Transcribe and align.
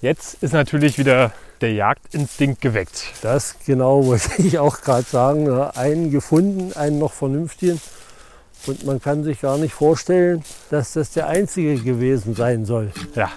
Jetzt 0.00 0.42
ist 0.42 0.52
natürlich 0.52 0.96
wieder 0.96 1.32
der 1.60 1.72
Jagdinstinkt 1.72 2.60
geweckt. 2.60 3.04
Das 3.22 3.56
genau 3.66 4.06
wollte 4.06 4.30
ich 4.42 4.58
auch 4.58 4.80
gerade 4.80 5.02
sagen. 5.02 5.44
ne? 5.44 5.74
Einen 5.76 6.10
gefunden, 6.10 6.72
einen 6.74 6.98
noch 6.98 7.12
vernünftigen. 7.12 7.80
Und 8.66 8.84
man 8.84 9.00
kann 9.00 9.24
sich 9.24 9.40
gar 9.40 9.58
nicht 9.58 9.72
vorstellen, 9.72 10.44
dass 10.70 10.92
das 10.92 11.10
der 11.12 11.28
einzige 11.28 11.76
gewesen 11.76 12.34
sein 12.34 12.64
soll. 12.64 12.92
Ja. 13.14 13.30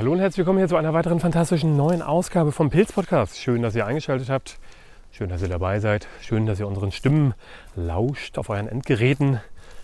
Hallo 0.00 0.12
und 0.12 0.20
herzlich 0.20 0.38
willkommen 0.38 0.60
hier 0.60 0.66
zu 0.66 0.76
einer 0.76 0.94
weiteren 0.94 1.20
fantastischen 1.20 1.76
neuen 1.76 2.00
Ausgabe 2.00 2.52
vom 2.52 2.70
Pilz 2.70 2.90
Podcast. 2.90 3.36
Schön, 3.36 3.60
dass 3.60 3.74
ihr 3.74 3.84
eingeschaltet 3.84 4.30
habt. 4.30 4.56
Schön, 5.12 5.28
dass 5.28 5.42
ihr 5.42 5.48
dabei 5.48 5.78
seid. 5.78 6.08
Schön, 6.22 6.46
dass 6.46 6.58
ihr 6.58 6.66
unseren 6.66 6.90
Stimmen 6.90 7.34
lauscht 7.76 8.38
auf 8.38 8.48
euren 8.48 8.66
Endgeräten. 8.66 9.40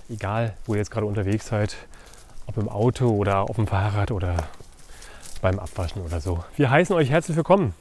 Egal, 0.08 0.54
wo 0.64 0.72
ihr 0.72 0.78
jetzt 0.78 0.90
gerade 0.90 1.04
unterwegs 1.04 1.48
seid. 1.48 1.76
Ob 2.46 2.56
im 2.56 2.70
Auto 2.70 3.10
oder 3.10 3.42
auf 3.42 3.56
dem 3.56 3.66
Fahrrad 3.66 4.10
oder 4.10 4.36
beim 5.42 5.58
Abwaschen 5.58 6.00
oder 6.00 6.18
so. 6.18 6.42
Wir 6.56 6.70
heißen 6.70 6.96
euch 6.96 7.10
herzlich 7.10 7.36
willkommen. 7.36 7.74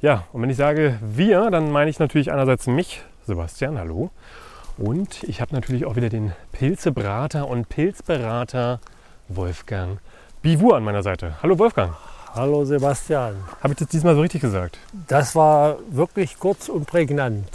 Ja, 0.00 0.22
und 0.32 0.42
wenn 0.42 0.50
ich 0.50 0.56
sage 0.56 1.00
wir, 1.02 1.50
dann 1.50 1.72
meine 1.72 1.90
ich 1.90 1.98
natürlich 1.98 2.30
einerseits 2.30 2.68
mich, 2.68 3.02
Sebastian, 3.26 3.76
hallo. 3.76 4.10
Und 4.78 5.24
ich 5.24 5.40
habe 5.40 5.52
natürlich 5.52 5.84
auch 5.84 5.96
wieder 5.96 6.10
den 6.10 6.30
Pilzebrater 6.52 7.48
und 7.48 7.68
Pilzberater 7.68 8.78
Wolfgang 9.26 9.98
Bivur 10.46 10.76
an 10.76 10.84
meiner 10.84 11.02
Seite. 11.02 11.34
Hallo 11.42 11.58
Wolfgang. 11.58 11.92
Hallo 12.32 12.64
Sebastian. 12.64 13.34
Habe 13.60 13.72
ich 13.72 13.80
das 13.80 13.88
diesmal 13.88 14.14
so 14.14 14.20
richtig 14.20 14.42
gesagt? 14.42 14.78
Das 15.08 15.34
war 15.34 15.78
wirklich 15.90 16.38
kurz 16.38 16.68
und 16.68 16.86
prägnant. 16.86 17.48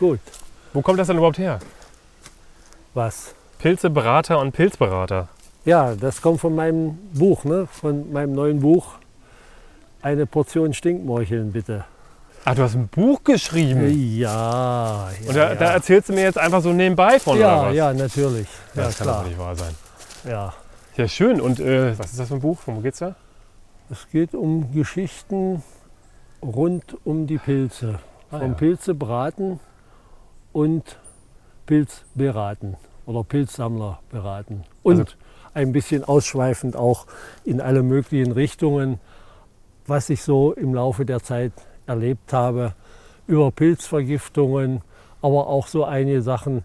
Gut. 0.00 0.18
Wo 0.72 0.82
kommt 0.82 0.98
das 0.98 1.06
denn 1.06 1.18
überhaupt 1.18 1.38
her? 1.38 1.60
Was? 2.94 3.36
Pilzeberater 3.60 4.40
und 4.40 4.50
Pilzberater. 4.50 5.28
Ja, 5.64 5.94
das 5.94 6.20
kommt 6.20 6.40
von 6.40 6.56
meinem 6.56 6.98
Buch, 7.14 7.44
ne? 7.44 7.68
von 7.70 8.12
meinem 8.12 8.32
neuen 8.32 8.58
Buch. 8.58 8.94
Eine 10.02 10.26
Portion 10.26 10.74
Stinkmorcheln, 10.74 11.52
bitte. 11.52 11.84
Ach, 12.44 12.56
du 12.56 12.62
hast 12.62 12.74
ein 12.74 12.88
Buch 12.88 13.22
geschrieben. 13.22 13.88
Ja, 14.16 15.10
ja. 15.10 15.28
und 15.28 15.36
da, 15.36 15.50
ja. 15.50 15.54
da 15.54 15.66
erzählst 15.74 16.08
du 16.08 16.12
mir 16.12 16.22
jetzt 16.22 16.38
einfach 16.38 16.60
so 16.60 16.72
nebenbei 16.72 17.20
von, 17.20 17.36
oder 17.38 17.46
ja, 17.46 17.66
was? 17.66 17.74
ja, 17.76 17.92
natürlich. 17.92 18.48
Ja, 18.74 18.82
das 18.82 18.98
kann 18.98 19.06
doch 19.06 19.26
nicht 19.26 19.38
wahr 19.38 19.54
sein. 19.54 19.72
Ja. 20.28 20.52
Ja, 20.96 21.08
schön. 21.08 21.40
Und 21.40 21.60
äh, 21.60 21.98
was 21.98 22.10
ist 22.12 22.20
das 22.20 22.28
für 22.28 22.34
ein 22.34 22.40
Buch? 22.40 22.60
Worum 22.66 22.82
geht's 22.82 22.98
da? 22.98 23.16
Es 23.90 24.08
geht 24.10 24.34
um 24.34 24.72
Geschichten 24.72 25.62
rund 26.42 26.96
um 27.04 27.26
die 27.26 27.38
Pilze. 27.38 27.98
Ah, 28.30 28.38
Vom 28.40 28.52
ja. 28.52 28.54
Pilze 28.58 28.94
braten 28.94 29.60
und 30.52 30.98
Pilz 31.66 32.04
beraten 32.14 32.76
oder 33.06 33.24
Pilzsammler 33.24 34.00
beraten. 34.10 34.64
Und 34.82 34.98
Also- 35.00 35.12
ein 35.54 35.72
bisschen 35.72 36.02
ausschweifend 36.04 36.76
auch 36.76 37.06
in 37.44 37.60
alle 37.60 37.82
möglichen 37.82 38.32
Richtungen, 38.32 38.98
was 39.86 40.08
ich 40.08 40.22
so 40.22 40.52
im 40.52 40.72
Laufe 40.74 41.04
der 41.04 41.22
Zeit 41.22 41.52
erlebt 41.86 42.32
habe, 42.32 42.74
über 43.26 43.50
Pilzvergiftungen, 43.50 44.80
aber 45.20 45.48
auch 45.48 45.66
so 45.66 45.84
einige 45.84 46.22
Sachen 46.22 46.64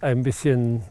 ein 0.00 0.22
bisschen 0.22 0.82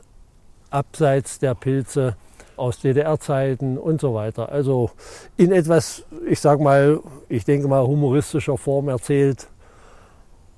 abseits 0.72 1.40
der 1.40 1.56
Pilze 1.56 2.18
aus 2.58 2.80
DDR-Zeiten 2.80 3.78
und 3.78 4.02
so 4.02 4.14
weiter. 4.14 4.52
Also 4.52 4.92
in 5.38 5.52
etwas, 5.52 6.04
ich 6.28 6.40
sag 6.40 6.60
mal, 6.60 7.00
ich 7.30 7.46
denke 7.46 7.68
mal 7.68 7.86
humoristischer 7.86 8.58
Form 8.58 8.90
erzählt. 8.90 9.48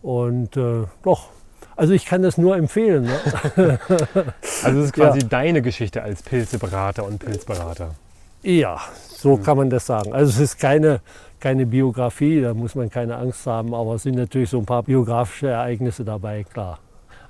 Und 0.02 0.55
äh, 0.58 0.86
doch, 1.04 1.27
also 1.76 1.93
ich 1.93 2.05
kann 2.05 2.21
das 2.21 2.38
nur 2.38 2.58
empfehlen. 2.58 3.04
Ne? 3.55 3.80
Also 4.64 4.80
es 4.80 4.86
ist 4.88 4.93
quasi 4.93 5.20
deine 5.20 5.61
Geschichte 5.61 6.04
als 6.04 6.21
Pilzeberater 6.21 7.05
und 7.05 7.20
Pilzberater. 7.20 7.95
ja, 8.43 8.77
so 9.08 9.38
kann 9.38 9.55
man 9.55 9.70
das 9.70 9.86
sagen. 9.86 10.11
Also 10.14 10.32
es 10.32 10.39
ist 10.39 10.59
keine, 10.59 10.99
keine 11.39 11.65
Biografie, 11.65 12.42
da 12.42 12.54
muss 12.54 12.76
man 12.76 12.89
keine 12.89 13.15
Angst 13.15 13.45
haben, 13.48 13.73
aber 13.73 13.95
es 13.95 14.04
sind 14.04 14.15
natürlich 14.15 14.49
so 14.49 14.59
ein 14.59 14.65
paar 14.65 14.83
biografische 14.83 15.48
Ereignisse 15.48 16.04
dabei, 16.04 16.43
klar. 16.43 16.80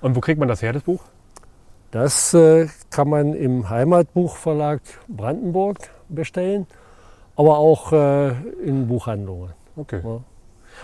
Und 0.02 0.16
wo 0.16 0.20
kriegt 0.20 0.40
man 0.40 0.48
das 0.48 0.62
her, 0.64 0.74
das 0.74 0.84
Buch? 0.84 1.02
Das 1.92 2.34
äh, 2.34 2.68
kann 2.92 3.10
man 3.10 3.34
im 3.34 3.70
Heimatbuchverlag 3.70 4.82
Brandenburg 5.08 5.78
bestellen, 6.08 6.68
aber 7.36 7.58
auch 7.58 7.92
äh, 7.92 8.30
in 8.64 8.88
Buchhandlungen. 8.88 9.52
Okay. 9.76 10.02
Ja. 10.04 10.22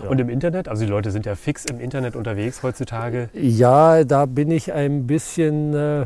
Ja. 0.04 0.10
Und 0.10 0.20
im 0.20 0.30
Internet? 0.30 0.68
Also 0.68 0.84
die 0.84 0.90
Leute 0.90 1.12
sind 1.12 1.26
ja 1.26 1.36
fix 1.36 1.64
im 1.66 1.80
Internet 1.80 2.16
unterwegs 2.16 2.64
heutzutage. 2.64 3.30
Ja, 3.34 4.04
da 4.04 4.26
bin 4.26 4.52
ich 4.52 4.74
ein 4.74 5.08
bisschen 5.08 5.74
äh, 5.74 6.06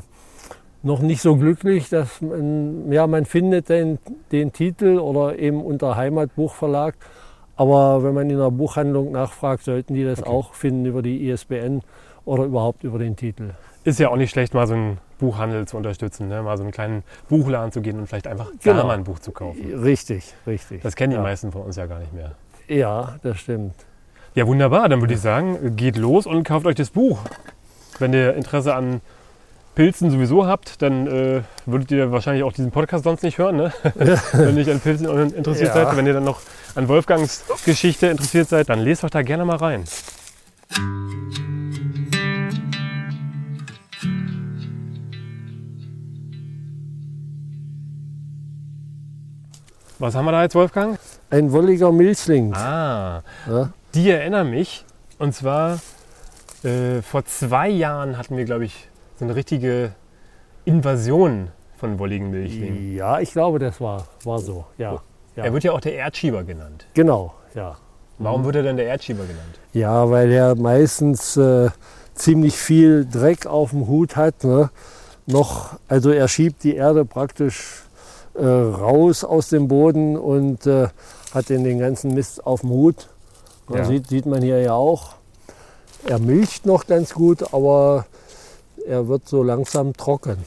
noch 0.83 0.99
nicht 0.99 1.21
so 1.21 1.35
glücklich, 1.37 1.89
dass 1.89 2.21
man, 2.21 2.91
ja, 2.91 3.07
man 3.07 3.25
findet 3.25 3.69
den, 3.69 3.97
den 4.31 4.53
Titel 4.53 4.99
oder 4.99 5.39
eben 5.39 5.63
unter 5.63 5.95
Heimatbuchverlag. 5.95 6.95
Aber 7.55 8.03
wenn 8.03 8.13
man 8.13 8.29
in 8.29 8.37
der 8.37 8.51
Buchhandlung 8.51 9.11
nachfragt, 9.11 9.63
sollten 9.63 9.93
die 9.93 10.03
das 10.03 10.19
Okay. 10.19 10.29
auch 10.29 10.53
finden 10.53 10.85
über 10.85 11.01
die 11.01 11.29
ISBN 11.29 11.81
oder 12.25 12.43
überhaupt 12.43 12.83
über 12.83 12.99
den 12.99 13.15
Titel. 13.15 13.51
Ist 13.83 13.99
ja 13.99 14.09
auch 14.09 14.17
nicht 14.17 14.31
schlecht, 14.31 14.53
mal 14.53 14.67
so 14.67 14.73
einen 14.73 14.97
Buchhandel 15.19 15.67
zu 15.67 15.77
unterstützen, 15.77 16.27
ne? 16.27 16.41
mal 16.41 16.57
so 16.57 16.63
einen 16.63 16.71
kleinen 16.71 17.03
Buchladen 17.29 17.71
zu 17.71 17.81
gehen 17.81 17.97
und 17.99 18.07
vielleicht 18.07 18.27
einfach 18.27 18.47
da 18.63 18.71
Genau. 18.71 18.87
mal 18.87 18.93
ein 18.97 19.03
Buch 19.03 19.19
zu 19.19 19.31
kaufen. 19.31 19.73
Richtig, 19.73 20.33
richtig. 20.45 20.81
Das 20.81 20.95
kennen 20.95 21.11
die 21.11 21.17
ja. 21.17 21.23
meisten 21.23 21.51
von 21.51 21.61
uns 21.63 21.75
ja 21.75 21.85
gar 21.85 21.99
nicht 21.99 22.13
mehr. 22.13 22.31
Ja, 22.67 23.15
das 23.23 23.39
stimmt. 23.39 23.73
Ja, 24.35 24.45
wunderbar. 24.47 24.87
Dann 24.89 25.01
würde 25.01 25.13
ich 25.13 25.21
sagen, 25.21 25.75
geht 25.75 25.97
los 25.97 26.25
und 26.27 26.43
kauft 26.43 26.65
euch 26.65 26.75
das 26.75 26.89
Buch. 26.91 27.19
Wenn 27.99 28.13
ihr 28.13 28.35
Interesse 28.35 28.75
an 28.75 29.01
Pilzen 29.75 30.11
sowieso 30.11 30.45
habt, 30.45 30.81
dann 30.81 31.07
äh, 31.07 31.41
würdet 31.65 31.91
ihr 31.91 32.11
wahrscheinlich 32.11 32.43
auch 32.43 32.53
diesen 32.53 32.71
Podcast 32.71 33.05
sonst 33.05 33.23
nicht 33.23 33.37
hören, 33.37 33.55
ne? 33.55 33.73
Wenn 34.33 34.47
ihr 34.49 34.51
nicht 34.53 34.69
an 34.69 34.79
Pilzen 34.81 35.07
interessiert 35.33 35.73
Ja. 35.75 35.85
seid. 35.85 35.97
Wenn 35.97 36.05
ihr 36.05 36.13
dann 36.13 36.25
noch 36.25 36.41
an 36.75 36.87
Wolfgangs 36.89 37.45
Geschichte 37.65 38.07
interessiert 38.07 38.49
seid, 38.49 38.69
dann 38.69 38.79
lest 38.79 39.03
doch 39.03 39.09
da 39.09 39.21
gerne 39.21 39.45
mal 39.45 39.57
rein. 39.57 39.83
Was 49.99 50.15
haben 50.15 50.25
wir 50.25 50.31
da 50.31 50.43
jetzt, 50.43 50.55
Wolfgang? 50.55 50.97
Ein 51.29 51.51
wolliger 51.51 51.91
Milchling. 51.91 52.53
Ah, 52.53 53.21
Ja. 53.47 53.69
die 53.93 54.09
erinnern 54.09 54.49
mich. 54.49 54.85
Und 55.17 55.33
zwar 55.35 55.79
äh, 56.63 57.01
vor 57.01 57.25
zwei 57.25 57.67
Jahren 57.69 58.17
hatten 58.17 58.37
wir, 58.37 58.45
glaube 58.45 58.65
ich, 58.65 58.87
so 59.17 59.25
eine 59.25 59.35
richtige 59.35 59.91
Invasion 60.65 61.49
von 61.77 61.99
wolligen 61.99 62.29
Milchlingen. 62.31 62.95
Ja, 62.95 63.19
ich 63.19 63.31
glaube, 63.31 63.59
das 63.59 63.81
war, 63.81 64.07
war 64.23 64.39
so. 64.39 64.65
Ja, 64.77 65.01
ja. 65.35 65.43
Er 65.45 65.53
wird 65.53 65.63
ja 65.63 65.71
auch 65.73 65.81
der 65.81 65.95
Erdschieber 65.95 66.43
genannt. 66.43 66.85
genau, 66.93 67.33
ja. 67.55 67.75
Warum 68.21 68.43
wird 68.43 68.57
er 68.57 68.63
denn 68.63 68.75
der 68.75 68.85
Erdschieber 68.87 69.23
genannt? 69.23 69.59
Ja, 69.71 70.09
weil 70.09 70.29
er 70.29 70.53
meistens 70.55 71.37
äh, 71.37 71.69
ziemlich 72.15 72.57
viel 72.57 73.05
Dreck 73.09 73.45
auf 73.45 73.69
dem 73.69 73.87
Hut 73.87 74.17
hat. 74.17 74.43
Ne? 74.43 74.69
Noch, 75.25 75.77
also 75.87 76.09
er 76.11 76.27
schiebt 76.27 76.63
die 76.65 76.75
Erde 76.75 77.05
praktisch 77.05 77.83
äh, 78.35 78.45
raus 78.45 79.23
aus 79.23 79.49
dem 79.49 79.67
Boden 79.67 80.17
und 80.17 80.65
äh, 80.65 80.87
hat 81.33 81.49
den, 81.49 81.63
den 81.63 81.79
ganzen 81.79 82.13
Mist 82.13 82.45
auf 82.45 82.61
dem 82.61 82.69
Hut. 82.69 83.09
Ja. 83.69 83.77
Ja. 83.77 83.85
Sieht, 83.85 84.07
sieht 84.07 84.25
man 84.25 84.41
hier 84.41 84.59
ja 84.61 84.73
auch. 84.73 85.15
Er 86.07 86.19
milcht 86.19 86.65
noch 86.65 86.87
ganz 86.87 87.13
gut, 87.13 87.53
aber 87.53 88.05
er 88.87 89.07
wird 89.07 89.27
so 89.27 89.43
langsam 89.43 89.93
trocken. 89.93 90.37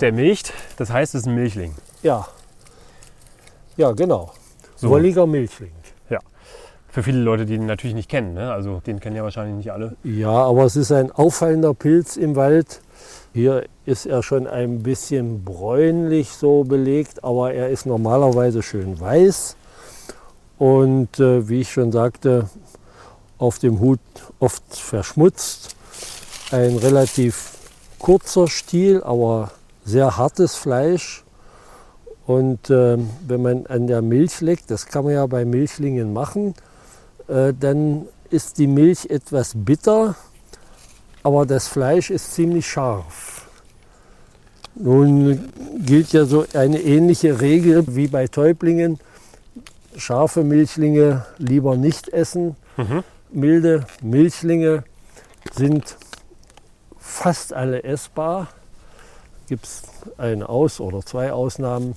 Der 0.00 0.12
milcht, 0.12 0.52
das 0.76 0.90
heißt, 0.90 1.14
es 1.14 1.22
ist 1.22 1.26
ein 1.26 1.34
Milchling. 1.34 1.74
Ja, 2.02 2.26
ja 3.76 3.92
genau. 3.92 4.32
So. 4.76 4.90
Wolliger 4.90 5.26
Milchling. 5.26 5.72
Für 6.92 7.02
viele 7.02 7.20
Leute, 7.20 7.46
die 7.46 7.54
ihn 7.54 7.64
natürlich 7.64 7.94
nicht 7.94 8.10
kennen. 8.10 8.34
Ne? 8.34 8.52
Also 8.52 8.82
den 8.86 9.00
kennen 9.00 9.16
ja 9.16 9.22
wahrscheinlich 9.22 9.56
nicht 9.56 9.72
alle. 9.72 9.96
Ja, 10.04 10.28
aber 10.28 10.66
es 10.66 10.76
ist 10.76 10.92
ein 10.92 11.10
auffallender 11.10 11.72
Pilz 11.72 12.18
im 12.18 12.36
Wald. 12.36 12.82
Hier 13.34 13.64
ist 13.86 14.04
er 14.04 14.22
schon 14.22 14.46
ein 14.46 14.82
bisschen 14.82 15.42
bräunlich 15.42 16.32
so 16.32 16.64
belegt, 16.64 17.24
aber 17.24 17.54
er 17.54 17.70
ist 17.70 17.86
normalerweise 17.86 18.62
schön 18.62 19.00
weiß. 19.00 19.56
Und 20.58 21.18
äh, 21.18 21.48
wie 21.48 21.62
ich 21.62 21.72
schon 21.72 21.92
sagte, 21.92 22.50
auf 23.38 23.58
dem 23.58 23.80
Hut 23.80 24.00
oft 24.38 24.62
verschmutzt. 24.76 25.74
Ein 26.50 26.76
relativ 26.76 27.52
kurzer 27.98 28.48
Stiel, 28.48 29.02
aber 29.02 29.50
sehr 29.82 30.18
hartes 30.18 30.54
Fleisch. 30.54 31.24
Und 32.26 32.68
ähm, 32.68 33.08
wenn 33.26 33.40
man 33.40 33.66
an 33.66 33.86
der 33.86 34.02
Milch 34.02 34.42
leckt, 34.42 34.70
das 34.70 34.86
kann 34.86 35.04
man 35.04 35.14
ja 35.14 35.26
bei 35.26 35.46
Milchlingen 35.46 36.12
machen, 36.12 36.54
äh, 37.28 37.54
dann 37.58 38.06
ist 38.28 38.58
die 38.58 38.66
Milch 38.66 39.06
etwas 39.10 39.52
bitter, 39.54 40.16
aber 41.22 41.46
das 41.46 41.68
Fleisch 41.68 42.10
ist 42.10 42.34
ziemlich 42.34 42.66
scharf. 42.66 43.46
Nun 44.74 45.52
gilt 45.84 46.12
ja 46.12 46.24
so 46.24 46.46
eine 46.54 46.80
ähnliche 46.80 47.40
Regel 47.40 47.84
wie 47.88 48.08
bei 48.08 48.26
Täublingen. 48.26 48.98
Scharfe 49.96 50.42
Milchlinge 50.42 51.26
lieber 51.38 51.76
nicht 51.76 52.08
essen. 52.08 52.56
Mhm. 52.76 53.04
Milde 53.30 53.86
Milchlinge 54.00 54.84
sind 55.54 55.96
fast 56.98 57.52
alle 57.52 57.84
essbar. 57.84 58.48
Gibt 59.48 59.64
es 59.64 59.82
eine 60.16 60.48
Aus- 60.48 60.80
oder 60.80 61.04
zwei 61.04 61.32
Ausnahmen. 61.32 61.94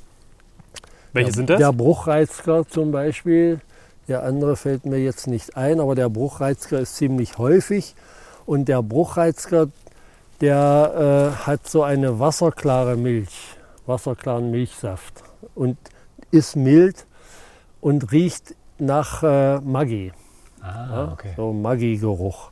Welche 1.14 1.30
der, 1.30 1.36
sind 1.36 1.50
das? 1.50 1.58
Der 1.60 1.72
Bruchreizker 1.72 2.68
zum 2.68 2.92
Beispiel. 2.92 3.62
Der 4.08 4.24
andere 4.24 4.56
fällt 4.56 4.86
mir 4.86 5.00
jetzt 5.00 5.28
nicht 5.28 5.56
ein, 5.56 5.80
aber 5.80 5.96
der 5.96 6.10
Bruchreizker 6.10 6.80
ist 6.80 6.98
ziemlich 6.98 7.38
häufig. 7.38 7.96
Und 8.46 8.66
der 8.68 8.84
Bruchreizker, 8.84 9.68
der 10.42 11.34
äh, 11.42 11.46
hat 11.46 11.68
so 11.68 11.84
eine 11.84 12.20
wasserklare 12.20 12.96
Milch, 12.96 13.56
wasserklaren 13.86 14.52
Milchsaft 14.52 15.24
und 15.56 15.78
ist 16.32 16.56
mild 16.56 17.06
und 17.82 18.12
riecht 18.12 18.56
nach 18.78 19.24
äh, 19.24 19.60
Maggi, 19.62 20.12
Ah, 20.62 20.88
ja, 20.90 21.12
okay. 21.14 21.34
so 21.38 21.54
Maggi-Geruch. 21.54 22.52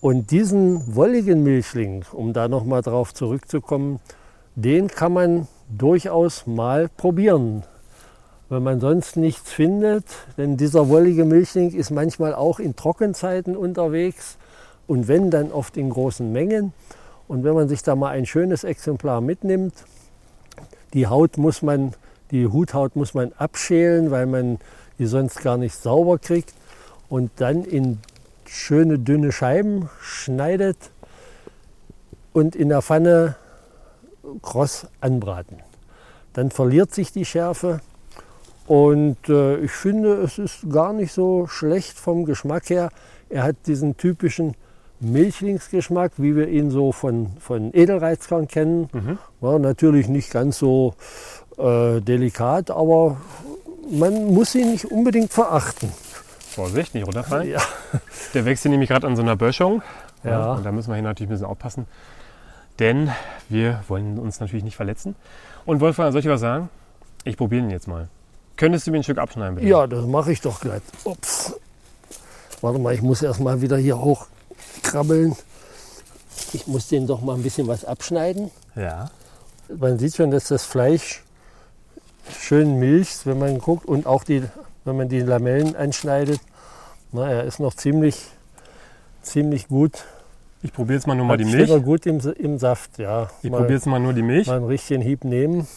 Und 0.00 0.30
diesen 0.30 0.94
wolligen 0.94 1.42
Milchling, 1.42 2.04
um 2.12 2.32
da 2.32 2.48
nochmal 2.48 2.82
drauf 2.82 3.14
zurückzukommen, 3.14 4.00
den 4.54 4.88
kann 4.88 5.12
man 5.12 5.48
durchaus 5.68 6.46
mal 6.46 6.88
probieren. 6.88 7.64
Wenn 8.50 8.62
man 8.62 8.80
sonst 8.80 9.16
nichts 9.16 9.50
findet, 9.50 10.04
denn 10.36 10.56
dieser 10.56 10.88
wollige 10.88 11.24
Milchling 11.24 11.72
ist 11.72 11.90
manchmal 11.90 12.34
auch 12.34 12.58
in 12.58 12.76
Trockenzeiten 12.76 13.56
unterwegs 13.56 14.36
und 14.86 15.08
wenn, 15.08 15.30
dann 15.30 15.52
oft 15.52 15.76
in 15.76 15.90
großen 15.90 16.30
Mengen. 16.32 16.72
Und 17.26 17.44
wenn 17.44 17.54
man 17.54 17.68
sich 17.68 17.82
da 17.82 17.96
mal 17.96 18.10
ein 18.10 18.26
schönes 18.26 18.64
Exemplar 18.64 19.20
mitnimmt, 19.20 19.74
die 20.92 21.06
Haut 21.06 21.38
muss 21.38 21.62
man, 21.62 21.94
die 22.30 22.46
Huthaut 22.46 22.96
muss 22.96 23.14
man 23.14 23.32
abschälen, 23.32 24.10
weil 24.10 24.26
man 24.26 24.58
die 24.98 25.06
sonst 25.06 25.42
gar 25.42 25.56
nicht 25.56 25.74
sauber 25.74 26.18
kriegt 26.18 26.52
und 27.08 27.30
dann 27.36 27.64
in 27.64 27.98
schöne 28.46 28.98
dünne 28.98 29.32
Scheiben 29.32 29.88
schneidet 30.00 30.76
und 32.32 32.54
in 32.54 32.68
der 32.68 32.82
Pfanne 32.82 33.36
kross 34.42 34.86
anbraten. 35.00 35.58
Dann 36.32 36.50
verliert 36.50 36.94
sich 36.94 37.12
die 37.12 37.24
Schärfe 37.24 37.80
und 38.66 39.28
äh, 39.28 39.58
ich 39.58 39.72
finde, 39.72 40.14
es 40.22 40.38
ist 40.38 40.70
gar 40.70 40.92
nicht 40.92 41.12
so 41.12 41.46
schlecht 41.46 41.98
vom 41.98 42.24
Geschmack 42.24 42.70
her. 42.70 42.90
Er 43.28 43.42
hat 43.42 43.56
diesen 43.66 43.96
typischen 43.96 44.54
Milchlingsgeschmack, 45.04 46.12
wie 46.16 46.36
wir 46.36 46.48
ihn 46.48 46.70
so 46.70 46.92
von, 46.92 47.36
von 47.38 47.72
Edelreizkern 47.72 48.48
kennen. 48.48 48.88
Mhm. 48.92 49.18
War 49.40 49.58
natürlich 49.58 50.08
nicht 50.08 50.30
ganz 50.30 50.58
so 50.58 50.94
äh, 51.58 52.00
delikat, 52.00 52.70
aber 52.70 53.16
man 53.90 54.26
muss 54.26 54.54
ihn 54.54 54.72
nicht 54.72 54.86
unbedingt 54.86 55.32
verachten. 55.32 55.92
Vorsicht, 56.54 56.94
nicht 56.94 57.06
runterfallen. 57.06 57.50
Ja. 57.50 57.62
Der 58.32 58.44
wächst 58.44 58.62
hier 58.62 58.70
nämlich 58.70 58.88
gerade 58.88 59.06
an 59.06 59.16
so 59.16 59.22
einer 59.22 59.36
Böschung. 59.36 59.82
Ja. 60.22 60.54
Und 60.54 60.64
da 60.64 60.72
müssen 60.72 60.90
wir 60.90 60.94
hier 60.94 61.02
natürlich 61.02 61.28
ein 61.28 61.32
bisschen 61.34 61.46
aufpassen. 61.46 61.86
Denn 62.78 63.10
wir 63.48 63.82
wollen 63.88 64.18
uns 64.18 64.40
natürlich 64.40 64.64
nicht 64.64 64.76
verletzen. 64.76 65.14
Und 65.64 65.80
Wolfgang, 65.80 66.12
soll 66.12 66.20
ich 66.20 66.28
was 66.28 66.40
sagen? 66.40 66.68
Ich 67.24 67.36
probiere 67.36 67.62
ihn 67.62 67.70
jetzt 67.70 67.88
mal. 67.88 68.08
Könntest 68.56 68.86
du 68.86 68.90
mir 68.90 68.98
ein 68.98 69.02
Stück 69.02 69.18
abschneiden, 69.18 69.56
bitte? 69.56 69.66
Ja, 69.66 69.86
das 69.86 70.06
mache 70.06 70.32
ich 70.32 70.40
doch 70.40 70.60
gleich. 70.60 70.82
Ups. 71.04 71.54
Warte 72.60 72.78
mal, 72.78 72.94
ich 72.94 73.02
muss 73.02 73.22
erst 73.22 73.40
mal 73.40 73.60
wieder 73.60 73.76
hier 73.76 73.98
hochkrabbeln. 74.76 75.36
Ich 76.52 76.66
muss 76.66 76.88
den 76.88 77.06
doch 77.06 77.20
mal 77.20 77.34
ein 77.34 77.42
bisschen 77.42 77.66
was 77.66 77.84
abschneiden. 77.84 78.50
Ja. 78.76 79.10
Man 79.76 79.98
sieht 79.98 80.16
schon, 80.16 80.30
dass 80.30 80.48
das 80.48 80.64
Fleisch 80.64 81.22
schön 82.30 82.78
milcht, 82.78 83.26
wenn 83.26 83.38
man 83.38 83.58
guckt. 83.58 83.86
Und 83.86 84.06
auch 84.06 84.24
die, 84.24 84.42
wenn 84.84 84.96
man 84.96 85.08
die 85.08 85.20
Lamellen 85.20 85.76
anschneidet. 85.76 86.40
Na, 87.12 87.30
er 87.30 87.44
ist 87.44 87.60
noch 87.60 87.74
ziemlich, 87.74 88.16
ziemlich 89.22 89.68
gut. 89.68 90.04
Ich 90.62 90.72
probiere 90.72 90.94
jetzt 90.94 91.06
mal 91.06 91.14
nur 91.14 91.26
mal 91.26 91.36
die 91.36 91.44
Milch. 91.44 91.70
gut 91.84 92.06
im, 92.06 92.20
im 92.20 92.58
Saft, 92.58 92.98
ja. 92.98 93.28
Ich 93.42 93.50
probiere 93.50 93.74
jetzt 93.74 93.86
mal 93.86 94.00
nur 94.00 94.14
die 94.14 94.22
Milch. 94.22 94.46
mal 94.46 94.56
einen 94.56 94.66
richtigen 94.66 95.02
Hieb 95.02 95.22
nehmen. 95.24 95.68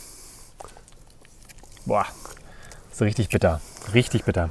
Boah, 1.86 2.06
ist 2.92 3.02
richtig 3.02 3.30
bitter. 3.30 3.62
Richtig 3.94 4.24
bitter. 4.24 4.50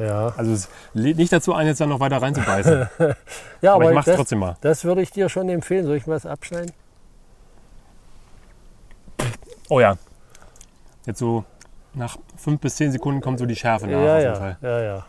Ja, 0.00 0.32
Also 0.36 0.52
es 0.52 0.68
lädt 0.94 1.18
nicht 1.18 1.32
dazu 1.32 1.54
ein, 1.54 1.66
jetzt 1.66 1.80
dann 1.80 1.90
noch 1.90 2.00
weiter 2.00 2.22
reinzubeißen. 2.22 2.88
ja 3.60 3.74
Aber 3.74 3.90
ich 3.90 3.94
mache 3.94 4.00
es 4.00 4.06
das, 4.06 4.16
trotzdem 4.16 4.38
mal. 4.38 4.56
das 4.62 4.84
würde 4.84 5.02
ich 5.02 5.10
dir 5.10 5.28
schon 5.28 5.48
empfehlen. 5.48 5.84
Soll 5.86 5.96
ich 5.96 6.06
mal 6.06 6.16
was 6.16 6.26
abschneiden? 6.26 6.72
Oh 9.68 9.78
ja. 9.78 9.96
Jetzt 11.06 11.18
so 11.18 11.44
nach 11.94 12.16
fünf 12.36 12.60
bis 12.60 12.76
zehn 12.76 12.90
Sekunden 12.90 13.20
kommt 13.20 13.38
so 13.38 13.46
die 13.46 13.56
Schärfe 13.56 13.86
nach 13.86 13.92
ja, 13.92 13.98
auf 13.98 14.20
jeden 14.20 14.32
ja, 14.32 14.34
Fall. 14.34 14.56
ja, 14.62 14.80
ja. 14.80 15.06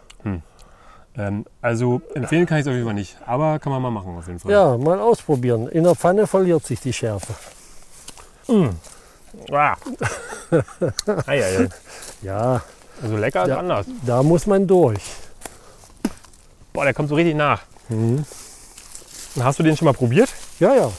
Ähm, 1.18 1.46
also 1.62 2.02
empfehlen 2.14 2.46
kann 2.46 2.58
ich 2.60 2.62
es 2.62 2.68
auf 2.68 2.74
jeden 2.74 2.86
Fall 2.86 2.94
nicht. 2.94 3.18
Aber 3.26 3.60
kann 3.60 3.72
man 3.72 3.82
mal 3.82 3.92
machen 3.92 4.18
auf 4.18 4.28
jeden 4.28 4.40
Fall. 4.40 4.52
Ja, 4.52 4.78
mal 4.78 5.00
ausprobieren. 5.00 5.68
In 5.68 5.84
der 5.84 5.96
Pfanne 5.96 6.26
verliert 6.26 6.66
sich 6.66 6.80
die 6.80 6.94
Schärfe. 6.94 7.34
Ah. 9.52 9.76
ei, 11.26 11.44
ei, 11.44 11.58
ei. 11.60 11.70
Ja, 12.22 12.62
Also 13.02 13.18
lecker 13.18 13.44
ist 13.44 13.50
Ja. 13.50 13.58
anders. 13.58 13.86
da 14.06 14.24
muss 14.24 14.46
man 14.48 14.68
durch. 14.68 15.02
Boah, 16.74 16.84
der 16.86 16.94
kommt 16.94 17.10
so 17.10 17.16
richtig 17.16 17.36
nach. 17.36 17.62
Mhm. 17.90 18.24
Und 19.36 19.44
hast 19.44 19.60
du 19.60 19.64
den 19.64 19.76
schon 19.78 19.86
mal 19.86 19.94
probiert? 19.94 20.30
Ja, 20.60 20.76
ja. 20.76 20.92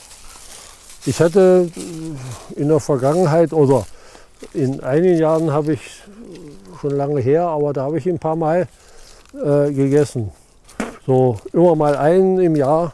Ich 1.07 1.21
hatte 1.21 1.69
äh, 1.77 2.61
in 2.61 2.69
der 2.69 2.81
Vergangenheit 2.81 3.53
oder 3.53 3.87
in 4.55 4.81
einigen 4.83 5.19
Jahren 5.19 5.53
habe 5.53 5.75
ich 5.75 6.03
schon 6.81 6.93
lange 6.97 7.21
her, 7.21 7.45
aber 7.45 7.73
da 7.73 7.85
habe 7.85 7.99
ich 7.99 8.07
ihn 8.07 8.15
ein 8.17 8.19
paar 8.19 8.37
Mal 8.37 8.69
äh, 9.35 9.73
gegessen. 9.73 10.33
So 11.07 11.39
immer 11.53 11.75
mal 11.75 11.97
einen 11.97 12.39
im 12.41 12.57
Jahr. 12.57 12.93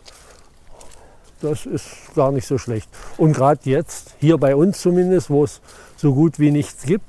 Das 1.40 1.66
ist 1.66 1.86
gar 2.14 2.32
nicht 2.32 2.46
so 2.46 2.58
schlecht. 2.58 2.88
Und 3.16 3.32
gerade 3.32 3.60
jetzt, 3.64 4.14
hier 4.18 4.38
bei 4.38 4.56
uns 4.56 4.80
zumindest, 4.80 5.30
wo 5.30 5.44
es 5.44 5.60
so 5.96 6.14
gut 6.14 6.38
wie 6.40 6.50
nichts 6.50 6.82
gibt, 6.84 7.04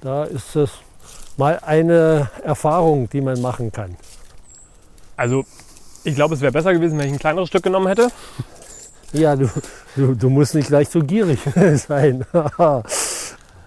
da 0.00 0.24
ist 0.24 0.56
es 0.56 0.70
mal 1.36 1.60
eine 1.62 2.30
Erfahrung, 2.42 3.08
die 3.08 3.20
man 3.20 3.40
machen 3.40 3.72
kann. 3.72 3.96
Also 5.16 5.44
ich 6.02 6.14
glaube, 6.14 6.34
es 6.34 6.40
wäre 6.40 6.52
besser 6.52 6.72
gewesen, 6.72 6.98
wenn 6.98 7.06
ich 7.06 7.12
ein 7.12 7.18
kleineres 7.18 7.48
Stück 7.48 7.62
genommen 7.62 7.86
hätte. 7.86 8.08
Ja, 9.12 9.36
du, 9.36 9.48
du, 9.96 10.14
du 10.14 10.28
musst 10.28 10.54
nicht 10.54 10.68
gleich 10.68 10.88
so 10.88 11.00
gierig 11.00 11.38
sein. 11.76 12.24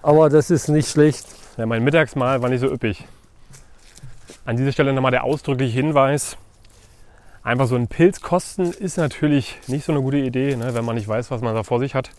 Aber 0.02 0.28
das 0.30 0.50
ist 0.50 0.68
nicht 0.68 0.88
schlecht. 0.88 1.26
Ja, 1.56 1.66
mein 1.66 1.82
Mittagsmahl 1.82 2.42
war 2.42 2.48
nicht 2.48 2.60
so 2.60 2.70
üppig. 2.70 3.04
An 4.44 4.56
dieser 4.56 4.72
Stelle 4.72 4.92
nochmal 4.92 5.10
der 5.10 5.24
ausdrückliche 5.24 5.72
Hinweis. 5.72 6.36
Einfach 7.42 7.66
so 7.66 7.76
einen 7.76 7.88
Pilz 7.88 8.20
kosten 8.20 8.72
ist 8.72 8.98
natürlich 8.98 9.58
nicht 9.68 9.84
so 9.84 9.92
eine 9.92 10.02
gute 10.02 10.18
Idee, 10.18 10.54
ne, 10.54 10.74
wenn 10.74 10.84
man 10.84 10.96
nicht 10.96 11.08
weiß, 11.08 11.30
was 11.30 11.40
man 11.40 11.54
da 11.54 11.62
vor 11.62 11.78
sich 11.78 11.94
hat. 11.94 12.10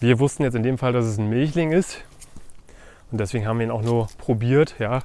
Wir 0.00 0.18
wussten 0.18 0.42
jetzt 0.42 0.54
in 0.54 0.62
dem 0.62 0.78
Fall, 0.78 0.92
dass 0.92 1.04
es 1.04 1.18
ein 1.18 1.28
Milchling 1.28 1.72
ist. 1.72 1.98
Und 3.14 3.18
deswegen 3.18 3.46
haben 3.46 3.60
wir 3.60 3.66
ihn 3.66 3.70
auch 3.70 3.82
nur 3.82 4.08
probiert. 4.18 4.74
Ja. 4.80 4.98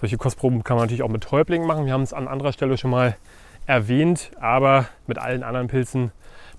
Solche 0.00 0.16
Kostproben 0.16 0.64
kann 0.64 0.76
man 0.76 0.86
natürlich 0.86 1.04
auch 1.04 1.08
mit 1.08 1.22
Täublingen 1.22 1.64
machen. 1.64 1.86
Wir 1.86 1.92
haben 1.92 2.02
es 2.02 2.12
an 2.12 2.26
anderer 2.26 2.52
Stelle 2.52 2.76
schon 2.76 2.90
mal 2.90 3.14
erwähnt, 3.66 4.32
aber 4.40 4.86
mit 5.06 5.18
allen 5.18 5.44
anderen 5.44 5.68
Pilzen, 5.68 6.10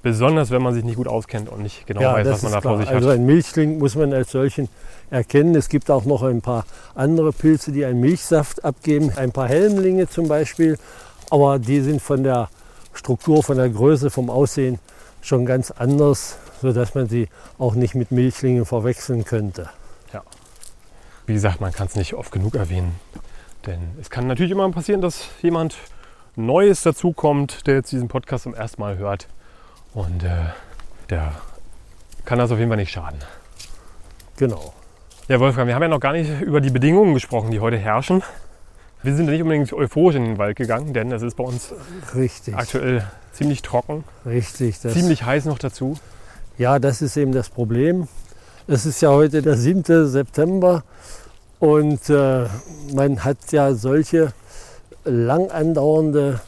besonders 0.02 0.50
wenn 0.50 0.62
man 0.62 0.74
sich 0.74 0.86
nicht 0.86 0.96
gut 0.96 1.10
auskennt 1.10 1.50
und 1.50 1.62
nicht 1.62 1.86
genau 1.88 2.14
weiß, 2.14 2.26
was 2.26 2.44
man 2.44 2.54
da 2.54 2.62
vor 2.62 2.78
sich 2.78 2.88
Also 2.88 3.10
hat. 3.10 3.18
ein 3.18 3.26
Milchling 3.26 3.80
muss 3.80 3.96
man 3.96 4.14
als 4.14 4.32
solchen 4.32 4.70
erkennen. 5.10 5.56
Es 5.56 5.68
gibt 5.68 5.92
auch 5.92 6.06
noch 6.06 6.24
ein 6.24 6.42
paar 6.42 6.66
andere 6.96 7.34
Pilze, 7.34 7.74
die 7.74 7.84
einen 7.84 8.00
Milchsaft 8.00 8.64
abgeben. 8.64 9.12
Ein 9.18 9.34
paar 9.34 9.50
Helmlinge 9.50 10.08
zum 10.08 10.30
Beispiel. 10.30 10.78
Aber 11.30 11.60
die 11.60 11.82
sind 11.82 12.02
von 12.02 12.24
der 12.24 12.48
Struktur, 12.94 13.44
von 13.44 13.58
der 13.58 13.68
Größe, 13.68 14.10
vom 14.10 14.30
Aussehen 14.30 14.80
schon 15.22 15.46
ganz 15.46 15.70
anders, 15.70 16.38
sodass 16.62 16.96
man 16.96 17.10
sie 17.10 17.28
auch 17.60 17.76
nicht 17.76 17.94
mit 17.94 18.12
Milchlingen 18.12 18.64
verwechseln 18.64 19.26
könnte. 19.26 19.70
Wie 21.26 21.34
gesagt, 21.34 21.62
man 21.62 21.72
kann 21.72 21.88
es 21.88 21.96
nicht 21.96 22.14
oft 22.14 22.32
genug 22.32 22.56
erwähnen. 22.56 22.96
Denn 23.66 23.80
es 24.00 24.10
kann 24.10 24.28
natürlich 24.28 24.52
immer 24.52 24.70
passieren, 24.72 25.02
dass 25.02 25.30
jemand 25.42 25.78
Neues 26.36 26.82
dazukommt, 26.82 27.66
der 27.68 27.76
jetzt 27.76 27.92
diesen 27.92 28.08
Podcast 28.08 28.44
zum 28.44 28.54
ersten 28.54 28.82
Mal 28.82 28.98
hört. 28.98 29.28
Und 29.94 30.24
äh, 30.24 30.30
der 31.10 31.34
kann 32.26 32.40
das 32.40 32.52
auf 32.52 32.58
jeden 32.58 32.70
Fall 32.70 32.78
nicht 32.78 32.92
schaden. 32.92 33.20
Genau. 34.38 34.74
Ja, 35.28 35.40
Wolfgang, 35.40 35.68
wir 35.68 35.76
haben 35.76 35.84
ja 35.84 35.88
noch 35.88 36.00
gar 36.00 36.14
nicht 36.14 36.42
über 36.42 36.60
die 36.60 36.70
Bedingungen 36.70 37.14
gesprochen, 37.14 37.52
die 37.52 37.60
heute 37.60 37.78
herrschen. 37.78 38.24
Wir 39.04 39.16
sind 39.16 39.28
nicht 39.28 39.42
unbedingt 39.42 39.72
euphorisch 39.74 40.16
in 40.16 40.26
den 40.26 40.38
Wald 40.38 40.58
gegangen, 40.58 40.94
denn 40.94 41.12
es 41.12 41.22
ist 41.22 41.36
bei 41.36 41.44
uns 41.44 41.74
Richtig. 42.16 42.56
aktuell 42.56 43.06
ziemlich 43.34 43.62
trocken, 43.62 44.04
Richtig. 44.26 44.80
Das, 44.82 44.94
ziemlich 44.94 45.24
heiß 45.24 45.46
noch 45.46 45.60
dazu. 45.60 45.98
Ja, 46.58 46.80
das 46.80 47.02
ist 47.02 47.18
eben 47.18 47.32
das 47.32 47.50
Problem. 47.50 48.08
Es 48.66 48.86
ist 48.86 49.02
ja 49.02 49.10
heute 49.10 49.42
der 49.42 49.58
7. 49.58 50.08
September 50.08 50.86
und 51.60 52.10
äh, 52.10 52.46
man 52.94 53.22
hat 53.26 53.52
ja 53.52 53.74
solche 53.74 54.32
lang 55.04 55.52
andauernde 55.52 56.40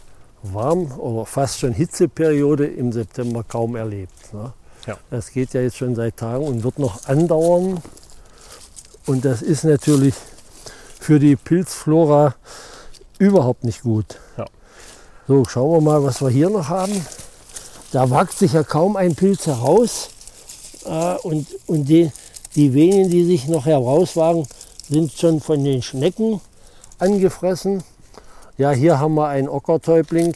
Warm- 0.42 0.98
oder 0.98 1.26
fast 1.26 1.60
schon 1.60 1.74
Hitzeperiode 1.74 2.68
im 2.68 2.94
September 2.94 3.44
kaum 3.44 3.76
erlebt. 3.76 4.34
Ne? 4.34 4.54
Ja. 4.88 4.98
Das 5.10 5.32
geht 5.32 5.54
ja 5.54 5.60
jetzt 5.60 5.76
schon 5.76 5.94
seit 5.96 6.16
Tagen 6.16 6.46
und 6.46 6.64
wird 6.64 6.80
noch 6.80 7.06
andauern. 7.06 7.82
Und 9.06 9.26
das 9.26 9.42
ist 9.42 9.66
natürlich 9.66 10.16
für 10.98 11.20
die 11.20 11.36
Pilzflora 11.36 12.36
überhaupt 13.20 13.66
nicht 13.66 13.82
gut. 13.82 14.20
Ja. 14.38 14.46
So, 15.28 15.44
schauen 15.44 15.72
wir 15.74 15.82
mal, 15.82 16.02
was 16.02 16.22
wir 16.22 16.30
hier 16.30 16.50
noch 16.50 16.70
haben. 16.70 17.06
Da 17.92 18.10
wagt 18.10 18.38
sich 18.38 18.54
ja 18.54 18.64
kaum 18.64 18.96
ein 18.96 19.16
Pilz 19.16 19.48
heraus. 19.48 20.12
Äh, 20.86 21.16
und 21.24 21.48
und 21.68 21.86
die, 21.86 22.12
die 22.56 22.74
wenigen, 22.74 23.10
die 23.10 23.26
sich 23.26 23.48
noch 23.48 23.66
herauswagen, 23.66 24.48
sind 24.90 25.12
schon 25.12 25.40
von 25.40 25.64
den 25.64 25.82
Schnecken 25.82 26.42
angefressen. 27.00 27.84
Ja, 28.58 28.72
hier 28.72 29.00
haben 29.00 29.16
wir 29.16 29.28
einen 29.28 29.50
Ockertäubling. 29.50 30.34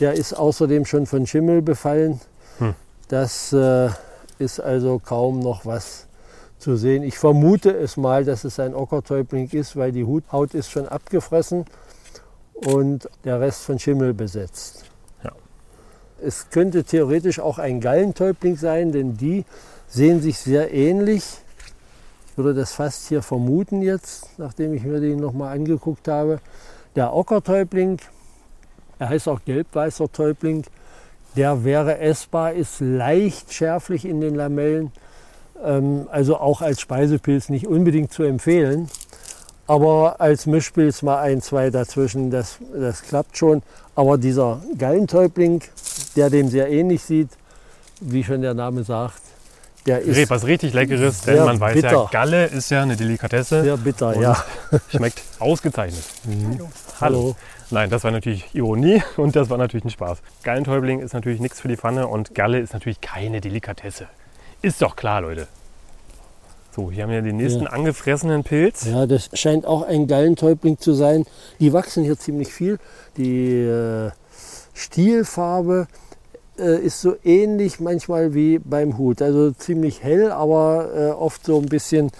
Der 0.00 0.14
ist 0.14 0.32
außerdem 0.32 0.84
schon 0.84 1.06
von 1.06 1.26
Schimmel 1.26 1.62
befallen. 1.62 2.20
Hm. 2.58 2.74
Das 3.08 3.52
äh, 3.52 3.88
ist 4.38 4.60
also 4.60 4.98
kaum 4.98 5.40
noch 5.40 5.64
was 5.64 6.06
zu 6.58 6.76
sehen. 6.76 7.02
Ich 7.02 7.18
vermute 7.18 7.70
es 7.70 7.96
mal, 7.96 8.24
dass 8.24 8.44
es 8.44 8.58
ein 8.58 8.74
Ockertäubling 8.74 9.48
ist, 9.50 9.76
weil 9.76 9.92
die 9.92 10.04
Huthaut 10.04 10.54
ist 10.54 10.70
schon 10.70 10.88
abgefressen 10.88 11.66
und 12.54 13.08
der 13.24 13.40
Rest 13.40 13.62
von 13.62 13.78
Schimmel 13.78 14.14
besetzt. 14.14 14.84
Ja. 15.22 15.32
Es 16.22 16.50
könnte 16.50 16.84
theoretisch 16.84 17.38
auch 17.38 17.58
ein 17.58 17.80
Gallentäubling 17.80 18.56
sein, 18.56 18.92
denn 18.92 19.16
die 19.16 19.44
sehen 19.88 20.20
sich 20.20 20.38
sehr 20.38 20.72
ähnlich. 20.72 21.24
Ich 22.30 22.38
würde 22.38 22.54
das 22.54 22.72
fast 22.72 23.08
hier 23.08 23.22
vermuten 23.22 23.82
jetzt, 23.82 24.38
nachdem 24.38 24.74
ich 24.74 24.82
mir 24.82 25.00
den 25.00 25.20
nochmal 25.20 25.54
angeguckt 25.54 26.08
habe. 26.08 26.40
Der 26.96 27.14
Ockertäubling, 27.14 27.98
er 28.98 29.08
heißt 29.08 29.28
auch 29.28 29.44
gelb-weißer 29.44 30.10
Täubling, 30.10 30.64
der 31.36 31.64
wäre 31.64 31.98
essbar, 31.98 32.52
ist 32.52 32.80
leicht 32.80 33.52
schärflich 33.52 34.04
in 34.04 34.20
den 34.20 34.34
Lamellen, 34.34 34.92
ähm, 35.62 36.08
also 36.10 36.36
auch 36.36 36.60
als 36.60 36.80
Speisepilz 36.80 37.48
nicht 37.48 37.66
unbedingt 37.66 38.12
zu 38.12 38.22
empfehlen. 38.22 38.88
Aber 39.66 40.20
als 40.20 40.46
Mischpilz 40.46 41.02
mal 41.02 41.20
ein, 41.20 41.40
zwei 41.40 41.70
dazwischen, 41.70 42.30
das, 42.30 42.58
das 42.74 43.02
klappt 43.02 43.36
schon. 43.36 43.62
Aber 43.94 44.18
dieser 44.18 44.60
Gallentäubling, 44.76 45.62
der 46.16 46.30
dem 46.30 46.48
sehr 46.48 46.70
ähnlich 46.70 47.02
sieht, 47.02 47.30
wie 48.00 48.24
schon 48.24 48.42
der 48.42 48.54
Name 48.54 48.84
sagt, 48.84 49.22
der 49.86 50.00
ist 50.00 50.30
Was 50.30 50.46
richtig 50.46 50.72
Leckeres, 50.72 51.22
denn 51.22 51.44
man 51.44 51.60
weiß 51.60 51.76
ja, 51.82 51.88
bitter. 51.88 52.08
Galle 52.10 52.46
ist 52.46 52.70
ja 52.70 52.82
eine 52.82 52.96
Delikatesse. 52.96 53.62
sehr 53.62 53.76
bitter. 53.76 54.18
Ja. 54.20 54.42
Schmeckt 54.88 55.22
ausgezeichnet. 55.38 56.04
Hallo. 57.00 57.36
Nein, 57.70 57.90
das 57.90 58.04
war 58.04 58.10
natürlich 58.10 58.54
Ironie 58.54 59.02
und 59.16 59.36
das 59.36 59.50
war 59.50 59.58
natürlich 59.58 59.84
ein 59.84 59.90
Spaß. 59.90 60.18
Gallentäubling 60.42 61.00
ist 61.00 61.12
natürlich 61.14 61.40
nichts 61.40 61.60
für 61.60 61.68
die 61.68 61.76
Pfanne 61.76 62.06
und 62.08 62.34
Galle 62.34 62.60
ist 62.60 62.72
natürlich 62.72 63.00
keine 63.00 63.40
Delikatesse. 63.40 64.06
Ist 64.62 64.80
doch 64.80 64.96
klar, 64.96 65.22
Leute. 65.22 65.48
So, 66.74 66.90
hier 66.90 67.04
haben 67.04 67.10
wir 67.10 67.22
den 67.22 67.36
nächsten 67.36 67.64
Ja. 67.64 67.70
angefressenen 67.70 68.42
Pilz. 68.42 68.84
Ja, 68.86 69.06
das 69.06 69.30
scheint 69.34 69.64
auch 69.64 69.82
ein 69.82 70.06
Gallentäubling 70.08 70.78
zu 70.78 70.92
sein. 70.92 71.24
Die 71.60 71.72
wachsen 71.72 72.02
hier 72.02 72.18
ziemlich 72.18 72.52
viel. 72.52 72.78
Die 73.16 73.60
äh, 73.60 74.10
Stielfarbe 74.74 75.86
äh, 76.58 76.78
ist 76.80 77.00
so 77.00 77.14
ähnlich 77.24 77.80
manchmal 77.80 78.34
wie 78.34 78.58
beim 78.58 78.98
Hut. 78.98 79.22
Also 79.22 79.50
ziemlich 79.52 80.02
hell, 80.02 80.30
aber 80.30 80.88
äh, 80.94 81.10
oft 81.10 81.44
so 81.44 81.58
ein 81.58 81.66
bisschen 81.66 82.10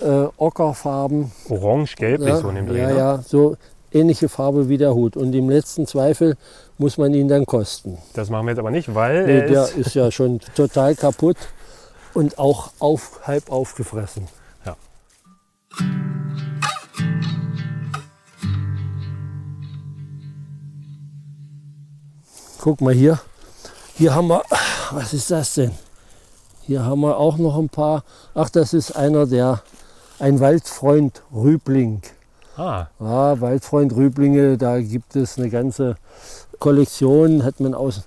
äh, 0.00 0.24
ockerfarben. 0.36 1.32
Orange-gelblich 1.48 2.28
Ja, 2.28 2.36
so 2.38 2.48
in 2.48 2.54
dem 2.56 2.66
Dreh. 2.66 2.78
ja, 2.80 2.88
ne? 2.90 2.96
ja, 2.96 3.22
so 3.26 3.56
ähnliche 3.92 4.28
Farbe 4.28 4.68
wie 4.68 4.78
der 4.78 4.94
Hut. 4.94 5.16
Und 5.16 5.34
im 5.34 5.50
letzten 5.50 5.86
Zweifel 5.86 6.36
muss 6.78 6.96
man 6.98 7.12
ihn 7.14 7.28
dann 7.28 7.44
kosten. 7.46 7.98
Das 8.14 8.30
machen 8.30 8.46
wir 8.46 8.50
jetzt 8.52 8.58
aber 8.58 8.70
nicht, 8.70 8.94
weil 8.94 9.26
Nee, 9.26 9.38
er 9.40 9.46
der 9.48 9.64
ist, 9.64 9.76
ist 9.76 9.94
ja 9.94 10.10
schon 10.10 10.40
total 10.56 10.94
kaputt 10.94 11.36
und 12.14 12.38
auch 12.38 12.72
auf, 12.78 13.20
halb 13.26 13.50
aufgefressen. 13.52 14.28
Ja. 14.64 14.76
Guck 22.60 22.80
mal 22.80 22.94
hier. 22.94 23.20
Hier 24.02 24.16
haben 24.16 24.26
wir, 24.26 24.42
was 24.90 25.14
ist 25.14 25.30
das 25.30 25.54
denn? 25.54 25.70
Hier 26.62 26.84
haben 26.84 27.02
wir 27.02 27.18
auch 27.18 27.38
noch 27.38 27.56
ein 27.56 27.68
paar. 27.68 28.02
Ach, 28.34 28.50
das 28.50 28.74
ist 28.74 28.96
einer 28.96 29.26
der, 29.26 29.62
ein 30.18 30.40
Waldfreund 30.40 31.22
Rübling. 31.32 32.02
ah, 32.56 32.86
Ja, 32.98 33.40
Waldfreund 33.40 33.94
Rüblinge, 33.94 34.58
da 34.58 34.80
gibt 34.80 35.14
es 35.14 35.38
eine 35.38 35.50
ganze 35.50 35.94
Kollektion, 36.58 37.44
hat 37.44 37.60
man 37.60 37.74
aus, 37.74 37.98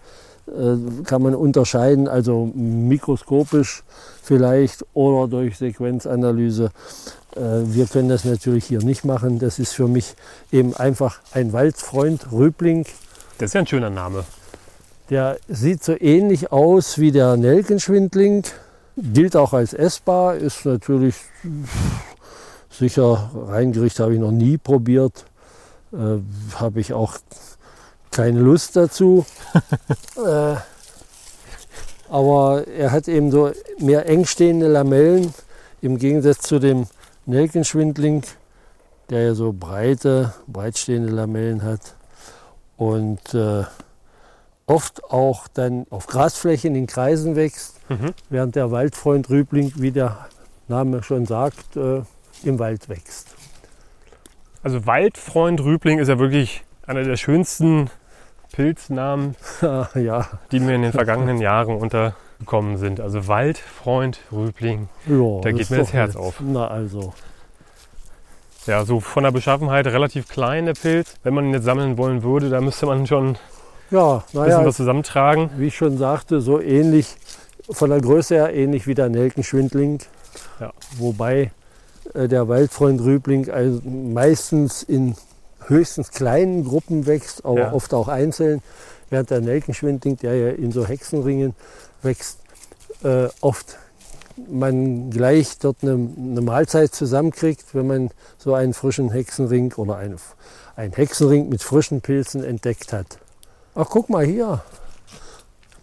äh, 0.48 1.04
kann 1.06 1.22
man 1.22 1.34
unterscheiden, 1.34 2.10
also 2.10 2.52
mikroskopisch 2.54 3.84
vielleicht 4.22 4.86
oder 4.94 5.30
durch 5.30 5.58
Sequenzanalyse. 5.58 6.72
Äh, 7.38 7.40
wir 7.40 7.86
können 7.86 8.10
das 8.10 8.26
natürlich 8.26 8.66
hier 8.66 8.84
nicht 8.84 9.06
machen. 9.06 9.40
Das 9.40 9.60
ist 9.60 9.72
für 9.72 9.88
mich 9.88 10.16
eben 10.52 10.76
einfach 10.76 11.20
ein 11.32 11.54
Waldfreund 11.54 12.34
Rübling. 12.34 12.86
das 13.38 13.52
ist 13.52 13.54
ja 13.54 13.62
ein 13.62 13.68
schöner 13.68 13.90
Name. 13.90 14.26
Der 15.10 15.38
sieht 15.48 15.84
so 15.84 15.96
ähnlich 16.00 16.52
aus 16.52 16.98
wie 16.98 17.12
der 17.12 17.38
Nelkenschwindling, 17.38 18.44
gilt 18.98 19.36
auch 19.36 19.54
als 19.54 19.74
essbar, 19.74 20.36
ist 20.36 20.66
natürlich 20.66 21.16
sicher 22.72 23.30
Reingericht 23.34 24.00
habe 24.00 24.16
ich 24.16 24.20
noch 24.20 24.32
nie 24.32 24.58
probiert, 24.58 25.26
äh, 25.94 26.20
habe 26.56 26.80
ich 26.80 26.94
auch 26.94 27.18
keine 28.10 28.40
Lust 28.40 28.76
dazu. 28.76 29.26
äh, 30.26 30.56
aber 32.10 32.68
er 32.68 32.92
hat 32.92 33.08
eben 33.08 33.32
so 33.32 33.52
mehr 33.80 34.08
eng 34.08 34.26
stehende 34.26 34.68
Lamellen 34.68 35.34
im 35.82 35.98
Gegensatz 35.98 36.42
zu 36.42 36.60
dem 36.60 36.88
Nelkenschwindling, 37.26 38.24
der 39.10 39.24
ja 39.24 39.36
so 39.36 39.54
breite, 39.54 40.34
breitstehende 40.48 41.10
Lamellen 41.10 41.64
hat 41.64 41.96
und 42.78 43.34
äh, 43.34 43.64
oft 44.68 45.04
auch 45.06 45.48
dann 45.48 45.86
auf 45.90 46.08
Grasflächen 46.08 46.76
in 46.76 46.88
Kreisen 46.88 47.36
wächst, 47.36 47.76
Mhm. 47.90 48.14
während 48.30 48.56
der 48.56 48.72
Waldfreund 48.72 49.30
Rübling, 49.30 49.74
wie 49.76 49.92
der 49.92 50.28
Name 50.68 51.04
schon 51.04 51.26
sagt, 51.26 51.76
äh, 51.76 52.02
im 52.44 52.58
Wald 52.60 52.90
wächst. 52.90 53.36
Also 54.64 54.86
Waldfreund 54.88 55.62
Rübling 55.62 56.00
ist 56.00 56.08
ja 56.08 56.18
wirklich 56.18 56.64
einer 56.88 57.04
der 57.04 57.18
schönsten 57.18 57.92
Pilznamen, 58.52 59.36
ja, 59.96 60.28
die 60.52 60.60
mir 60.60 60.76
in 60.76 60.82
den 60.82 60.92
vergangenen 60.94 61.40
Jahren 61.40 61.76
untergekommen 61.78 62.78
sind. 62.78 63.00
Also 63.00 63.28
Waldfreund 63.28 64.20
Rübling. 64.32 64.90
ja, 65.08 65.42
Da 65.42 65.52
geht 65.52 65.70
mir 65.70 65.78
das 65.78 65.94
Herz 65.94 66.16
nett. 66.16 66.24
auf. 66.24 66.36
Na 66.40 66.68
also, 66.68 67.14
Ja, 68.66 68.84
so 68.84 69.00
von 69.00 69.24
der 69.24 69.32
Beschaffenheit 69.32 69.86
relativ 69.86 70.28
klein 70.28 70.66
der 70.66 70.74
Pilz. 70.74 71.14
Wenn 71.22 71.36
man 71.36 71.46
ihn 71.46 71.54
jetzt 71.54 71.66
sammeln 71.66 72.00
wollen 72.00 72.24
würde, 72.24 72.50
da 72.50 72.62
müsste 72.62 72.88
man 72.88 73.06
schon 73.06 73.38
ja, 73.92 74.18
bisschen 74.18 74.40
naja, 74.42 74.66
was 74.66 74.76
zusammentragen. 74.76 75.50
wie 75.58 75.68
ich 75.68 75.76
schon 75.76 75.98
sagte, 75.98 76.42
so 76.42 76.60
ähnlich, 76.60 77.16
von 77.70 77.90
der 77.90 78.02
Größe 78.02 78.36
her 78.36 78.54
ähnlich 78.54 78.88
wie 78.88 78.94
der 78.94 79.10
Nelkenschwindling. 79.10 80.00
Ja. 80.60 80.72
Wobei 80.98 81.52
äh, 82.14 82.28
der 82.28 82.48
Waldfreund 82.48 83.02
Rübling 83.02 83.50
also 83.50 83.82
meistens 83.84 84.84
in 84.84 85.16
höchstens 85.68 86.12
kleinen 86.12 86.64
Gruppen 86.64 87.06
wächst, 87.08 87.44
aber 87.46 87.60
Ja. 87.60 87.74
oft 87.74 87.94
auch 87.94 88.08
einzeln. 88.08 88.62
Während 89.10 89.30
der 89.30 89.42
Nelkenschwindling, 89.42 90.18
der 90.18 90.36
ja 90.36 90.50
in 90.50 90.72
so 90.72 90.86
Hexenringen 90.86 91.56
wächst, 92.04 92.40
äh, 93.04 93.28
oft 93.42 93.78
man 94.50 95.10
gleich 95.12 95.58
dort 95.60 95.78
eine, 95.82 95.94
eine 95.94 96.42
Mahlzeit 96.42 96.94
zusammenkriegt, 96.94 97.74
wenn 97.74 97.88
man 97.88 98.10
so 98.38 98.54
einen 98.54 98.74
frischen 98.74 99.10
Hexenring 99.12 99.74
oder 99.74 99.96
einen, 99.98 100.18
einen 100.76 100.94
Hexenring 100.94 101.50
mit 101.50 101.64
frischen 101.64 102.02
Pilzen 102.02 102.44
entdeckt 102.44 102.92
hat. 102.94 103.18
Ach, 103.76 103.88
guck 103.90 104.10
mal 104.10 104.26
hier. 104.26 104.62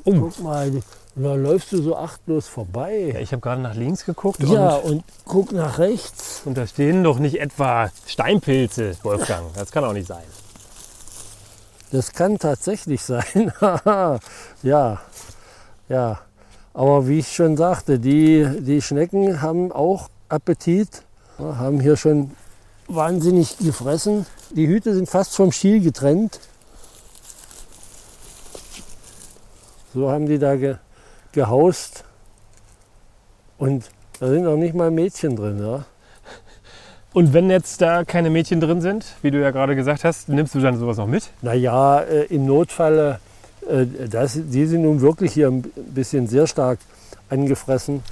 Oh. 0.04 0.12
Guck 0.12 0.40
mal, 0.40 0.72
da 1.14 1.34
läufst 1.34 1.72
du 1.72 1.82
so 1.82 1.96
achtlos 1.96 2.46
Ja, 2.46 2.52
vorbei. 2.52 3.16
ich 3.20 3.32
habe 3.32 3.40
gerade 3.40 3.61
nach 3.61 3.75
links 3.75 4.04
geguckt 4.06 4.42
Ja, 4.42 4.76
und, 4.76 4.90
und 4.92 5.04
guck 5.26 5.52
nach 5.52 5.78
rechts. 5.78 6.42
und 6.44 6.56
da 6.56 6.66
stehen 6.66 7.04
doch 7.04 7.18
nicht 7.18 7.38
etwa 7.40 7.90
Steinpilze, 8.06 8.96
Wolfgang. 9.02 9.52
Das 9.54 9.70
kann 9.70 9.84
auch 9.84 9.92
nicht 9.92 10.08
sein. 10.08 10.22
Das 11.90 12.12
kann 12.12 12.38
tatsächlich 12.38 13.02
sein. 13.02 13.52
ja, 14.62 15.00
ja. 15.88 16.20
Aber 16.75 17.06
wie 17.06 17.18
ich 17.18 17.30
schon 17.34 17.58
sagte, 17.58 17.99
die, 17.99 18.49
die 18.61 18.80
Schnecken 18.80 19.42
haben 19.42 19.70
auch 19.70 20.08
Appetit, 20.30 21.02
ja, 21.38 21.58
haben 21.58 21.80
hier 21.80 21.99
schon 21.99 22.30
wahnsinnig 22.88 23.58
gefressen. 23.58 24.25
Die 24.56 24.66
Hüte 24.66 24.94
sind 24.94 25.11
fast 25.11 25.37
vom 25.37 25.52
Stiel 25.52 25.80
getrennt. 25.82 26.40
So 29.92 30.11
haben 30.11 30.26
die 30.26 30.38
da 30.38 30.56
ge, 30.56 30.76
gehaust. 31.32 32.04
Und 33.58 33.90
da 34.20 34.28
sind 34.28 34.44
noch 34.44 34.56
nicht 34.56 34.75
mal 34.75 34.90
Mädchen 34.90 35.37
drin. 35.37 35.58
Ja. 35.61 35.84
Und 37.12 37.34
wenn 37.34 37.50
jetzt 37.50 37.82
da 37.82 38.04
keine 38.04 38.30
Mädchen 38.30 38.61
drin 38.61 38.80
sind, 38.80 39.04
wie 39.20 39.30
du 39.30 39.40
ja 39.40 39.50
gerade 39.50 39.76
gesagt 39.76 40.02
hast, 40.04 40.28
nimmst 40.30 40.54
du 40.54 40.61
dann 40.61 40.78
sowas 40.78 40.96
noch 40.96 41.06
mit? 41.06 41.30
Naja, 41.42 42.00
äh, 42.00 42.25
im 42.34 42.46
Notfall, 42.46 43.20
äh, 43.68 43.84
das, 44.08 44.32
die 44.34 44.64
sind 44.66 44.82
nun 44.82 45.02
wirklich 45.02 45.32
hier 45.34 45.49
ein 45.49 45.62
bisschen 45.62 46.26
sehr 46.26 46.46
stark 46.46 46.78
angefressen. 47.28 48.02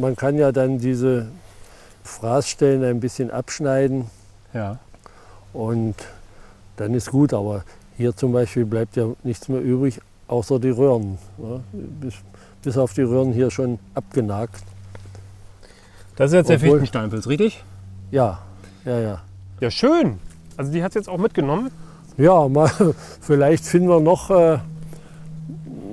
Man 0.00 0.16
kann 0.16 0.38
ja 0.38 0.50
dann 0.50 0.78
diese 0.78 1.28
Fraßstellen 2.04 2.84
ein 2.84 3.00
bisschen 3.00 3.30
abschneiden 3.30 4.06
Ja. 4.54 4.78
und 5.52 5.94
dann 6.76 6.94
ist 6.94 7.10
gut. 7.10 7.34
Aber 7.34 7.64
hier 7.98 8.16
zum 8.16 8.32
Beispiel 8.32 8.64
bleibt 8.64 8.96
ja 8.96 9.08
nichts 9.24 9.48
mehr 9.48 9.60
übrig, 9.60 10.00
außer 10.34 10.58
die 10.58 10.70
Röhren. 10.70 11.18
Ne? 11.38 11.60
Bis, 12.00 12.14
bis 12.62 12.76
auf 12.76 12.92
die 12.92 13.02
Röhren 13.02 13.32
hier 13.32 13.50
schon 13.50 13.78
abgenagt. 13.94 14.62
Das 16.16 16.30
ist 16.30 16.34
jetzt 16.34 16.48
der 16.50 16.56
Obwohl- 16.56 16.70
Fichtensteinpilz, 16.80 17.26
richtig? 17.26 17.62
Ja, 18.10 18.40
ja, 18.84 18.98
ja. 19.00 19.20
Ja, 19.60 19.70
schön. 19.70 20.18
Also 20.56 20.72
die 20.72 20.82
hat 20.82 20.90
es 20.90 20.94
jetzt 20.96 21.08
auch 21.08 21.18
mitgenommen. 21.18 21.70
Ja, 22.16 22.48
mal, 22.48 22.68
vielleicht 23.20 23.64
finden 23.64 23.88
wir 23.88 24.00
noch, 24.00 24.30
äh, 24.30 24.58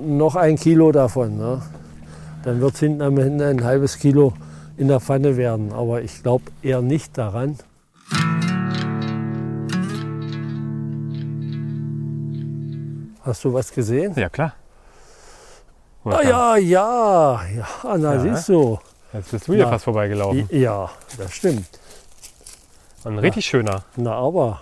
noch 0.06 0.36
ein 0.36 0.56
Kilo 0.56 0.92
davon. 0.92 1.36
Ne? 1.38 1.62
Dann 2.44 2.60
wird 2.60 2.74
es 2.74 2.80
hinten 2.80 3.02
am 3.02 3.18
Ende 3.18 3.46
ein 3.46 3.64
halbes 3.64 3.98
Kilo 3.98 4.32
in 4.76 4.88
der 4.88 5.00
Pfanne 5.00 5.36
werden. 5.36 5.72
Aber 5.72 6.02
ich 6.02 6.22
glaube 6.22 6.44
eher 6.62 6.82
nicht 6.82 7.16
daran. 7.18 7.56
Hast 13.24 13.44
du 13.44 13.52
was 13.52 13.70
gesehen? 13.72 14.14
Ja, 14.16 14.28
klar. 14.28 14.54
Ah 16.04 16.20
ja, 16.22 16.56
ja, 16.56 17.40
ja, 17.54 17.96
na 17.96 18.14
Ja. 18.14 18.18
siehst 18.20 18.48
du. 18.48 18.78
Jetzt 19.12 19.30
bist 19.30 19.46
du 19.46 19.52
Na. 19.54 19.68
fast 19.68 19.84
vorbeigelaufen. 19.84 20.48
Ja, 20.50 20.90
das 21.18 21.32
stimmt. 21.34 21.66
Ein 23.04 23.18
richtig 23.18 23.46
schöner. 23.46 23.84
Na 23.96 24.14
aber, 24.14 24.60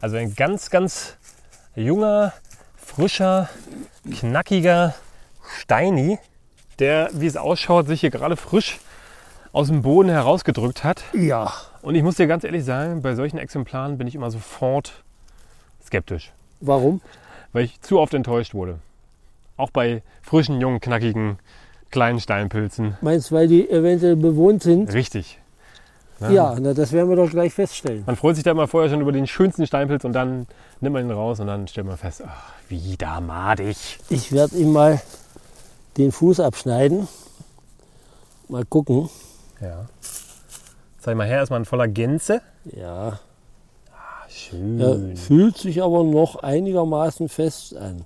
Also 0.00 0.16
ein 0.16 0.34
ganz, 0.34 0.70
ganz 0.70 1.16
junger, 1.74 2.32
frischer, 2.76 3.50
knackiger 4.18 4.94
Steini, 5.58 6.18
der, 6.78 7.10
wie 7.12 7.26
es 7.26 7.36
ausschaut, 7.36 7.86
sich 7.86 8.00
hier 8.00 8.10
gerade 8.10 8.36
frisch 8.36 8.78
aus 9.52 9.66
dem 9.66 9.82
Boden 9.82 10.08
herausgedrückt 10.08 10.84
hat. 10.84 11.02
ja, 11.12 11.52
Und 11.82 11.96
ich 11.96 12.02
muss 12.02 12.16
dir 12.16 12.26
ganz 12.26 12.44
ehrlich 12.44 12.64
sagen, 12.64 13.02
bei 13.02 13.14
solchen 13.14 13.36
Exemplaren 13.36 13.98
bin 13.98 14.06
ich 14.06 14.14
immer 14.14 14.30
sofort 14.30 15.02
skeptisch, 15.84 16.32
warum? 16.60 17.02
Weil 17.52 17.64
ich 17.64 17.80
zu 17.80 17.98
oft 17.98 18.14
enttäuscht 18.14 18.54
wurde. 18.54 18.78
Auch 19.56 19.70
bei 19.70 20.02
frischen, 20.22 20.60
jungen, 20.60 20.80
knackigen, 20.80 21.38
kleinen 21.90 22.20
Steinpilzen. 22.20 22.96
Meinst 23.00 23.30
du, 23.30 23.34
weil 23.34 23.48
die 23.48 23.68
eventuell 23.68 24.16
bewohnt 24.16 24.62
sind? 24.62 24.92
Richtig. 24.92 25.38
Ja, 26.28 26.54
na, 26.60 26.74
das 26.74 26.92
werden 26.92 27.08
wir 27.08 27.16
doch 27.16 27.30
gleich 27.30 27.54
feststellen. 27.54 28.02
Man 28.04 28.14
freut 28.14 28.34
sich 28.34 28.44
da 28.44 28.50
immer 28.50 28.68
vorher 28.68 28.90
schon 28.90 29.00
über 29.00 29.12
den 29.12 29.26
schönsten 29.26 29.66
Steinpilz 29.66 30.04
und 30.04 30.12
dann 30.12 30.46
nimmt 30.80 30.92
man 30.92 31.06
ihn 31.06 31.10
raus 31.10 31.40
und 31.40 31.46
dann 31.46 31.66
stellt 31.66 31.86
man 31.86 31.96
fest, 31.96 32.22
ach, 32.26 32.52
wieder 32.68 33.22
madig. 33.22 33.98
Ich 34.10 34.30
werde 34.30 34.56
ihm 34.56 34.72
mal 34.72 35.00
den 35.96 36.12
Fuß 36.12 36.40
abschneiden. 36.40 37.08
Mal 38.48 38.66
gucken. 38.66 39.08
Ja. 39.62 39.86
Zeig 40.98 41.16
mal 41.16 41.26
her, 41.26 41.38
erstmal 41.38 41.60
in 41.60 41.64
voller 41.64 41.88
Gänze. 41.88 42.42
Ja, 42.64 43.18
schön. 44.30 44.80
er 44.80 45.16
fühlt 45.16 45.56
sich 45.56 45.82
aber 45.82 46.04
noch 46.04 46.36
einigermaßen 46.36 47.28
fest 47.28 47.76
an. 47.76 48.04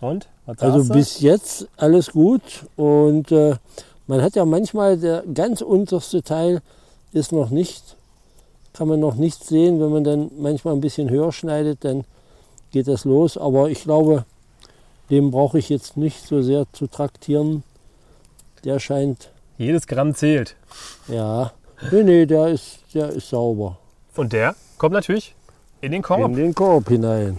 Und? 0.00 0.26
Also 0.58 0.92
bis 0.92 1.20
jetzt 1.20 1.68
alles 1.76 2.10
gut. 2.10 2.42
Und 2.76 3.30
äh, 3.30 3.56
man 4.06 4.20
hat 4.20 4.34
ja 4.34 4.44
manchmal, 4.44 4.98
der 4.98 5.22
ganz 5.32 5.62
unterste 5.62 6.22
Teil 6.22 6.60
ist 7.12 7.32
noch 7.32 7.50
nicht, 7.50 7.96
kann 8.72 8.88
man 8.88 9.00
noch 9.00 9.14
nicht 9.14 9.44
sehen. 9.44 9.80
Wenn 9.80 9.90
man 9.90 10.04
dann 10.04 10.30
manchmal 10.36 10.74
ein 10.74 10.80
bisschen 10.80 11.08
höher 11.08 11.32
schneidet, 11.32 11.84
dann 11.84 12.04
geht 12.72 12.88
das 12.88 13.04
los. 13.04 13.38
Aber 13.38 13.70
ich 13.70 13.84
glaube, 13.84 14.24
dem 15.10 15.30
brauche 15.30 15.58
ich 15.58 15.68
jetzt 15.68 15.96
nicht 15.96 16.26
so 16.26 16.42
sehr 16.42 16.66
zu 16.72 16.88
traktieren. 16.88 17.62
Der 18.64 18.80
scheint, 18.80 19.30
Jedes 19.58 19.86
Gramm 19.86 20.14
zählt. 20.14 20.56
ja, 21.06 21.52
nee, 21.90 22.02
nee, 22.02 22.26
der 22.26 22.48
ist, 22.48 22.78
der 22.94 23.10
ist 23.10 23.28
sauber. 23.28 23.78
Und 24.16 24.32
der 24.32 24.54
kommt 24.78 24.92
natürlich 24.94 25.34
in 25.80 25.92
den 25.92 26.02
Korb. 26.02 26.20
In 26.30 26.36
den 26.36 26.54
Korb 26.54 26.88
hinein. 26.88 27.38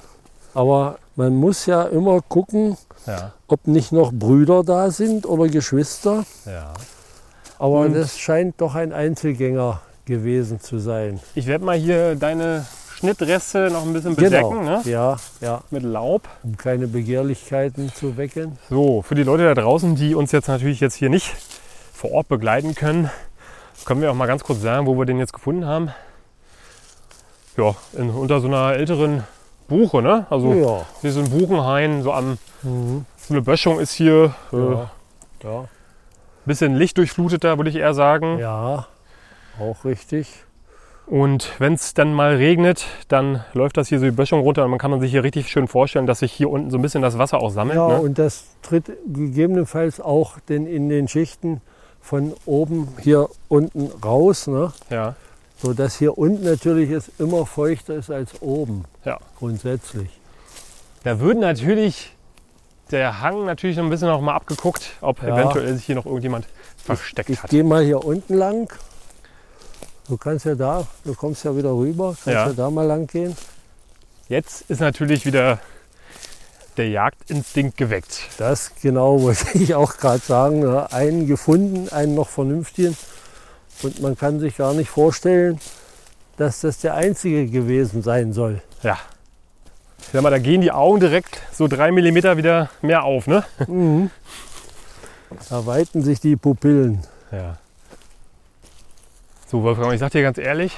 Aber 0.53 0.97
man 1.15 1.35
muss 1.35 1.65
ja 1.65 1.83
immer 1.83 2.21
gucken, 2.21 2.77
Ja, 3.05 3.31
ob 3.47 3.67
nicht 3.67 3.91
noch 3.91 4.11
Brüder 4.11 4.63
da 4.63 4.89
sind 4.91 5.25
oder 5.25 5.47
Geschwister. 5.47 6.25
ja. 6.45 6.73
Aber 7.59 7.81
Und- 7.81 7.93
das 7.93 8.17
scheint 8.19 8.59
doch 8.59 8.75
ein 8.75 8.91
Einzelgänger 8.91 9.81
gewesen 10.05 10.59
zu 10.59 10.79
sein. 10.79 11.19
Ich 11.35 11.47
werde 11.47 11.63
mal 11.63 11.77
hier 11.77 12.15
deine 12.15 12.65
Schnittreste 12.95 13.69
noch 13.71 13.83
ein 13.83 13.93
bisschen 13.93 14.15
bedecken, 14.15 14.63
ne? 14.65 14.81
Genau. 14.83 14.89
Ja, 14.89 15.17
ja, 15.41 15.61
Mit 15.71 15.83
Laub. 15.83 16.23
um 16.43 16.57
keine 16.57 16.87
Begehrlichkeiten 16.87 17.91
zu 17.93 18.17
wecken. 18.17 18.57
So, 18.69 19.01
für 19.01 19.15
die 19.15 19.23
Leute 19.23 19.43
da 19.45 19.53
draußen, 19.53 19.95
die 19.95 20.13
uns 20.15 20.31
jetzt 20.33 20.47
natürlich 20.47 20.79
jetzt 20.81 20.95
hier 20.95 21.09
nicht 21.09 21.33
vor 21.93 22.11
Ort 22.11 22.27
begleiten 22.27 22.75
können, 22.75 23.09
können 23.85 24.01
wir 24.01 24.11
auch 24.11 24.15
mal 24.15 24.27
ganz 24.27 24.43
kurz 24.43 24.61
sagen, 24.61 24.85
wo 24.87 24.97
wir 24.97 25.05
den 25.05 25.19
jetzt 25.19 25.33
gefunden 25.33 25.65
haben. 25.65 25.89
Ja, 27.57 27.75
in, 27.93 28.09
unter 28.09 28.39
so 28.39 28.47
einer 28.47 28.73
älteren 28.73 29.23
Buche, 29.67 30.01
ne? 30.01 30.25
Also 30.29 30.53
Ja. 30.53 30.85
hier 31.01 31.09
ist 31.09 31.17
ein 31.17 31.29
Buchenhain, 31.29 32.01
so 32.03 32.11
am 32.13 32.37
Mhm. 32.63 33.05
so 33.17 33.33
eine 33.33 33.41
Böschung 33.41 33.79
ist 33.79 33.93
hier. 33.93 34.33
Äh, 34.51 34.55
Ja. 34.57 34.91
ja. 35.43 35.65
Bisschen 36.45 36.75
lichtdurchfluteter, 36.75 37.57
würde 37.57 37.69
ich 37.69 37.75
eher 37.77 37.93
sagen. 37.93 38.37
Ja, 38.39 38.87
auch 39.59 39.85
richtig. 39.85 40.43
Und 41.05 41.51
wenn 41.59 41.73
es 41.73 41.93
dann 41.93 42.13
mal 42.13 42.35
regnet, 42.35 42.85
dann 43.09 43.43
läuft 43.53 43.75
das 43.77 43.89
hier 43.89 43.99
so 43.99 44.05
die 44.05 44.11
Böschung 44.11 44.39
runter 44.39 44.63
und 44.63 44.69
man 44.71 44.79
kann 44.79 44.97
sich 45.01 45.11
hier 45.11 45.23
richtig 45.23 45.49
schön 45.49 45.67
vorstellen, 45.67 46.05
dass 46.07 46.19
sich 46.19 46.31
hier 46.31 46.49
unten 46.49 46.69
so 46.71 46.77
ein 46.77 46.81
bisschen 46.81 47.01
das 47.01 47.17
Wasser 47.17 47.39
auch 47.39 47.49
sammelt. 47.49 47.75
Ja, 47.77 47.87
ne? 47.89 48.01
und 48.01 48.17
das 48.17 48.45
tritt 48.61 48.91
gegebenenfalls 49.05 49.99
auch 50.01 50.39
denn 50.47 50.65
in 50.65 50.87
den 50.89 51.07
Schichten 51.07 51.61
von 52.03 52.33
oben 52.45 52.89
hier 53.01 53.29
unten 53.47 53.89
raus, 54.03 54.45
ne? 54.47 54.71
ja. 54.91 55.15
sodass 55.61 55.95
hier 55.97 56.17
unten 56.17 56.43
natürlich 56.43 56.91
es 56.91 57.09
immer 57.17 57.45
feuchter 57.45 57.95
ist 57.95 58.11
als 58.11 58.41
oben, 58.41 58.83
Ja. 59.05 59.17
grundsätzlich. 59.39 60.09
Da 61.03 61.19
würde 61.19 61.39
natürlich 61.39 62.13
der 62.91 63.21
Hang 63.21 63.45
natürlich 63.45 63.77
noch 63.77 63.85
ein 63.85 63.89
bisschen 63.89 64.09
noch 64.09 64.21
mal 64.21 64.35
abgeguckt, 64.35 64.91
ob 65.01 65.23
Ja. 65.23 65.29
eventuell 65.29 65.73
sich 65.75 65.85
hier 65.85 65.95
noch 65.95 66.05
irgendjemand 66.05 66.45
versteckt 66.77 67.29
Ich 67.29 67.41
hat. 67.41 67.49
gehe 67.49 67.63
mal 67.63 67.83
hier 67.83 68.03
unten 68.03 68.33
lang. 68.35 68.71
Du 70.09 70.17
kannst 70.17 70.45
ja 70.45 70.55
da, 70.55 70.85
du 71.05 71.13
kommst 71.15 71.45
ja 71.45 71.55
wieder 71.55 71.71
rüber, 71.73 72.09
kannst 72.09 72.27
ja, 72.27 72.47
Ja. 72.47 72.53
da 72.53 72.69
mal 72.69 72.85
lang 72.85 73.07
gehen. 73.07 73.35
Jetzt 74.27 74.69
ist 74.69 74.81
natürlich 74.81 75.25
wieder 75.25 75.59
der 76.77 76.89
Jagdinstinkt 76.89 77.77
geweckt. 77.77 78.21
Das 78.37 78.71
genau 78.81 79.21
wollte 79.21 79.45
ich 79.57 79.75
auch 79.75 79.97
gerade 79.97 80.19
sagen. 80.19 80.59
ne? 80.61 80.91
Einen 80.91 81.27
gefunden, 81.27 81.89
einen 81.89 82.15
noch 82.15 82.29
vernünftigen. 82.29 82.97
Und 83.81 84.01
man 84.01 84.17
kann 84.17 84.39
sich 84.39 84.57
gar 84.57 84.73
nicht 84.73 84.89
vorstellen, 84.89 85.59
dass 86.37 86.61
das 86.61 86.79
der 86.79 86.95
einzige 86.95 87.47
gewesen 87.47 88.01
sein 88.01 88.33
soll. 88.33 88.61
Ja. 88.81 88.97
Ich 89.99 90.09
sag 90.11 90.21
mal, 90.21 90.29
da 90.29 90.39
gehen 90.39 90.61
die 90.61 90.71
Augen 90.71 90.99
direkt 90.99 91.41
so 91.51 91.67
drei 91.67 91.91
Millimeter 91.91 92.37
wieder 92.37 92.69
mehr 92.81 93.03
auf, 93.03 93.27
ne? 93.27 93.43
Mhm. 93.67 94.11
Da 95.49 95.65
weiten 95.65 96.03
sich 96.03 96.19
die 96.19 96.35
Pupillen. 96.35 97.01
Ja. 97.31 97.57
So, 99.47 99.63
Wolfgang, 99.63 99.93
ich 99.93 99.99
sag 99.99 100.11
dir 100.11 100.21
ganz 100.21 100.37
ehrlich, 100.37 100.75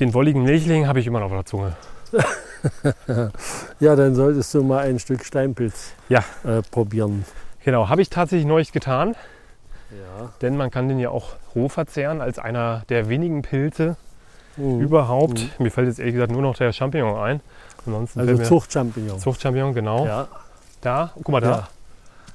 den 0.00 0.14
wolligen 0.14 0.42
Milchling 0.42 0.86
habe 0.86 1.00
ich 1.00 1.06
immer 1.06 1.20
noch 1.20 1.26
auf 1.26 1.32
der 1.32 1.46
Zunge. 1.46 1.76
Ja, 3.80 3.96
dann 3.96 4.14
solltest 4.14 4.52
du 4.54 4.62
mal 4.62 4.78
ein 4.86 4.98
Stück 4.98 5.24
Steinpilz 5.24 5.92
Ja. 6.08 6.24
äh, 6.44 6.62
probieren. 6.70 7.24
Genau, 7.64 7.88
habe 7.88 8.02
ich 8.02 8.10
tatsächlich 8.10 8.46
neulich 8.46 8.72
getan, 8.72 9.14
Ja. 9.90 10.30
denn 10.40 10.56
man 10.56 10.70
kann 10.70 10.88
den 10.88 10.98
ja 10.98 11.10
auch 11.10 11.30
roh 11.54 11.68
verzehren 11.68 12.20
als 12.20 12.38
einer 12.38 12.82
der 12.88 13.08
wenigen 13.08 13.42
Pilze 13.42 13.96
Mhm. 14.56 14.80
überhaupt. 14.80 15.58
Mir 15.60 15.70
fällt 15.70 15.88
jetzt 15.88 15.98
ehrlich 15.98 16.14
gesagt 16.14 16.32
nur 16.32 16.42
noch 16.42 16.56
der 16.56 16.72
Champignon 16.72 17.18
ein. 17.18 17.40
Ansonsten 17.86 18.20
Also 18.20 18.36
Zuchtchampignon. 18.42 19.18
Zuchtchampignon, 19.18 19.74
genau. 19.74 20.06
Ja. 20.06 20.28
Da, 20.82 21.10
guck 21.14 21.28
mal 21.30 21.40
da. 21.40 21.50
Ja. 21.50 21.68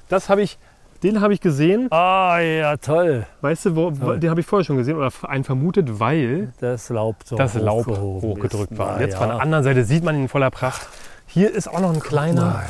Das 0.08 0.28
habe 0.28 0.42
ich, 0.42 0.58
den 1.02 1.20
habe 1.20 1.32
ich 1.34 1.40
gesehen. 1.40 1.90
Ah 1.92 2.38
ja, 2.40 2.76
toll. 2.76 3.26
Weißt 3.40 3.66
du, 3.66 3.76
wo, 3.76 3.90
Toll. 3.90 4.18
den 4.18 4.30
habe 4.30 4.40
ich 4.40 4.46
vorher 4.46 4.64
schon 4.64 4.76
gesehen 4.76 4.96
oder 4.96 5.10
einen 5.22 5.44
vermutet, 5.44 6.00
weil 6.00 6.52
Das 6.60 6.88
Laub 6.88 7.16
so 7.24 7.36
das 7.36 7.54
Laub 7.54 7.86
hochgedrückt 7.86 8.72
ist. 8.72 8.78
war. 8.78 8.96
Na 8.96 9.00
jetzt 9.02 9.12
ja. 9.12 9.18
von 9.18 9.28
der 9.28 9.40
anderen 9.40 9.64
Seite 9.64 9.84
sieht 9.84 10.02
man 10.02 10.16
ihn 10.16 10.22
in 10.22 10.28
voller 10.28 10.50
Pracht. 10.50 10.86
Hier 11.26 11.52
ist 11.54 11.68
auch 11.68 11.80
noch 11.80 11.92
ein 11.92 12.00
kleiner. 12.00 12.62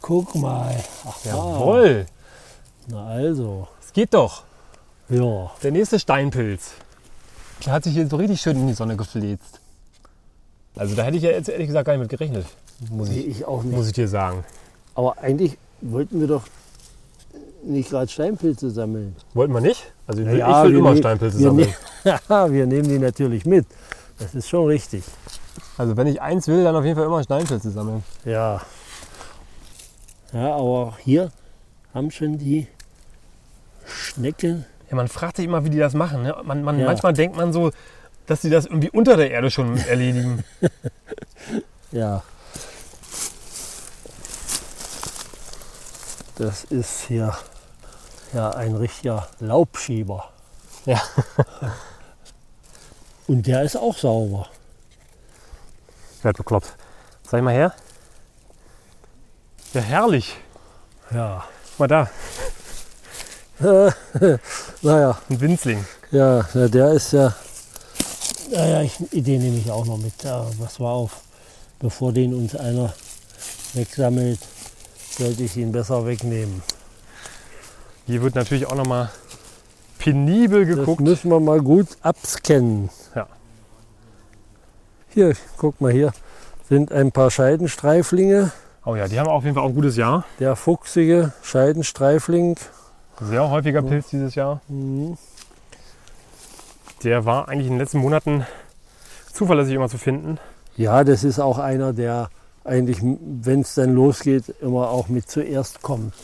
Guck 0.00 0.34
mal. 0.34 0.74
Aha. 1.04 1.14
Jawohl, 1.24 2.06
Na 2.88 3.06
also. 3.06 3.68
es 3.82 3.92
geht 3.92 4.14
doch. 4.14 4.44
Ja. 5.08 5.50
Der 5.62 5.70
nächste 5.72 5.98
Steinpilz. 5.98 6.72
Der 7.64 7.72
hat 7.74 7.84
sich 7.84 7.94
hier 7.94 8.06
so 8.06 8.16
richtig 8.16 8.40
schön 8.40 8.56
in 8.56 8.66
die 8.66 8.74
Sonne 8.74 8.96
gefläzt. 8.96 9.60
Also 10.76 10.94
da 10.94 11.02
hätte 11.04 11.16
ich 11.16 11.22
ja 11.22 11.30
jetzt 11.30 11.48
ehrlich 11.48 11.68
gesagt 11.68 11.86
gar 11.86 11.92
nicht 11.92 12.00
mit 12.02 12.10
gerechnet, 12.10 12.46
muss 12.90 13.08
ich, 13.10 13.28
ich 13.28 13.44
auch 13.44 13.62
nicht. 13.62 13.76
muss 13.76 13.86
ich 13.86 13.92
dir 13.92 14.08
sagen. 14.08 14.44
Aber 14.94 15.18
eigentlich 15.18 15.56
wollten 15.80 16.20
wir 16.20 16.26
doch 16.26 16.42
nicht 17.66 17.90
gerade 17.90 18.08
Steinpilze 18.10 18.70
sammeln. 18.70 19.14
Wollten 19.34 19.52
wir 19.52 19.60
nicht? 19.60 19.92
Also 20.06 20.20
ich 20.22 20.28
will, 20.28 20.38
Ja, 20.38 20.62
ich 20.64 20.68
will 20.70 20.78
immer 20.78 20.90
nehmen- 20.90 20.98
Steinpilze 21.02 21.38
wir 21.38 21.44
sammeln. 21.48 21.74
Ja, 22.28 22.52
wir 22.52 22.66
nehmen 22.66 22.88
die 22.88 22.98
natürlich 22.98 23.46
mit. 23.46 23.66
Das 24.18 24.34
ist 24.34 24.48
schon 24.48 24.66
richtig. 24.66 25.02
Also 25.78 25.96
wenn 25.96 26.06
ich 26.06 26.20
eins 26.20 26.46
will, 26.48 26.62
dann 26.64 26.76
auf 26.76 26.84
jeden 26.84 26.96
Fall 26.96 27.06
immer 27.06 27.22
Steinpilze 27.22 27.70
sammeln. 27.70 28.02
Ja. 28.24 28.60
Ja, 30.32 30.54
aber 30.54 30.62
auch 30.62 30.98
hier 30.98 31.30
haben 31.94 32.10
schon 32.10 32.38
die 32.38 32.66
Schnecken. 33.86 34.64
Ja, 34.90 34.96
man 34.96 35.08
fragt 35.08 35.36
sich 35.36 35.46
immer, 35.46 35.64
wie 35.64 35.70
die 35.70 35.78
das 35.78 35.94
machen. 35.94 36.22
Ne? 36.22 36.34
Man, 36.44 36.62
man, 36.62 36.78
Ja. 36.78 36.86
Manchmal 36.86 37.12
denkt 37.14 37.36
man 37.36 37.52
so, 37.52 37.70
dass 38.26 38.42
sie 38.42 38.50
das 38.50 38.66
irgendwie 38.66 38.90
unter 38.90 39.16
der 39.16 39.30
Erde 39.30 39.50
schon 39.50 39.76
erledigen. 39.88 40.44
Ja. 41.92 42.22
Das 46.36 46.64
ist 46.64 47.02
hier 47.06 47.32
ja 48.34 48.50
ein 48.50 48.74
richtiger 48.76 49.28
Laubschieber. 49.40 50.30
Ja. 50.86 51.00
Und 53.26 53.46
der 53.46 53.62
ist 53.62 53.76
auch 53.76 53.96
sauber. 53.96 54.48
Ich 56.18 56.24
werd 56.24 56.36
bekloppt. 56.36 56.74
Zeig 57.22 57.42
mal 57.42 57.54
her. 57.54 57.74
Ja, 59.72 59.80
herrlich. 59.80 60.36
Ja. 61.10 61.44
Mal 61.78 61.88
da, 61.88 62.08
Naja, 64.82 65.18
ein 65.30 65.40
Winzling. 65.40 65.84
ja, 66.10 66.42
der 66.54 66.92
ist 66.92 67.12
ja. 67.12 67.34
Naja, 68.50 68.82
ich, 68.82 68.96
den 69.10 69.42
nehme 69.42 69.58
ich 69.58 69.70
auch 69.70 69.86
noch 69.86 69.96
mit. 69.96 70.12
Was 70.58 70.80
war 70.80 70.92
auf? 70.92 71.20
Bevor 71.78 72.12
den 72.12 72.34
uns 72.34 72.56
einer 72.56 72.92
wegsammelt, 73.74 74.40
sollte 75.18 75.44
ich 75.44 75.56
ihn 75.56 75.72
besser 75.72 76.04
wegnehmen. 76.04 76.62
Hier 78.06 78.22
wird 78.22 78.34
natürlich 78.34 78.66
auch 78.66 78.74
nochmal 78.74 79.10
penibel 79.98 80.66
Das 80.66 80.76
geguckt. 80.76 81.00
müssen 81.00 81.30
wir 81.30 81.40
mal 81.40 81.60
gut 81.60 81.88
abscannen. 82.02 82.90
Ja. 83.14 83.26
Hier, 85.08 85.34
guck 85.56 85.80
mal 85.80 85.92
hier, 85.92 86.12
sind 86.68 86.92
ein 86.92 87.12
paar 87.12 87.30
Scheidenstreiflinge. 87.30 88.52
Oh 88.84 88.96
ja, 88.96 89.08
die 89.08 89.18
haben 89.18 89.28
auf 89.28 89.44
jeden 89.44 89.54
Fall 89.54 89.64
auch 89.64 89.68
ein 89.68 89.74
gutes 89.74 89.96
Jahr. 89.96 90.24
Der 90.38 90.56
fuchsige 90.56 91.32
Scheidenstreifling. 91.42 92.56
Sehr 93.20 93.48
häufiger 93.48 93.80
Pilz 93.80 94.08
dieses 94.08 94.34
Jahr. 94.34 94.60
Mhm. 94.68 95.16
Der 97.04 97.24
war 97.24 97.48
eigentlich 97.48 97.66
in 97.68 97.74
den 97.74 97.78
letzten 97.78 97.98
Monaten 97.98 98.46
zuverlässig 99.32 99.74
immer 99.74 99.88
zu 99.88 99.98
finden. 99.98 100.38
Ja, 100.76 101.04
das 101.04 101.24
ist 101.24 101.38
auch 101.38 101.58
einer, 101.58 101.92
der 101.92 102.28
eigentlich, 102.64 102.98
wenn 103.02 103.60
es 103.60 103.74
dann 103.74 103.94
losgeht, 103.94 104.54
immer 104.60 104.90
auch 104.90 105.08
mit 105.08 105.30
zuerst 105.30 105.80
kommt. 105.82 106.14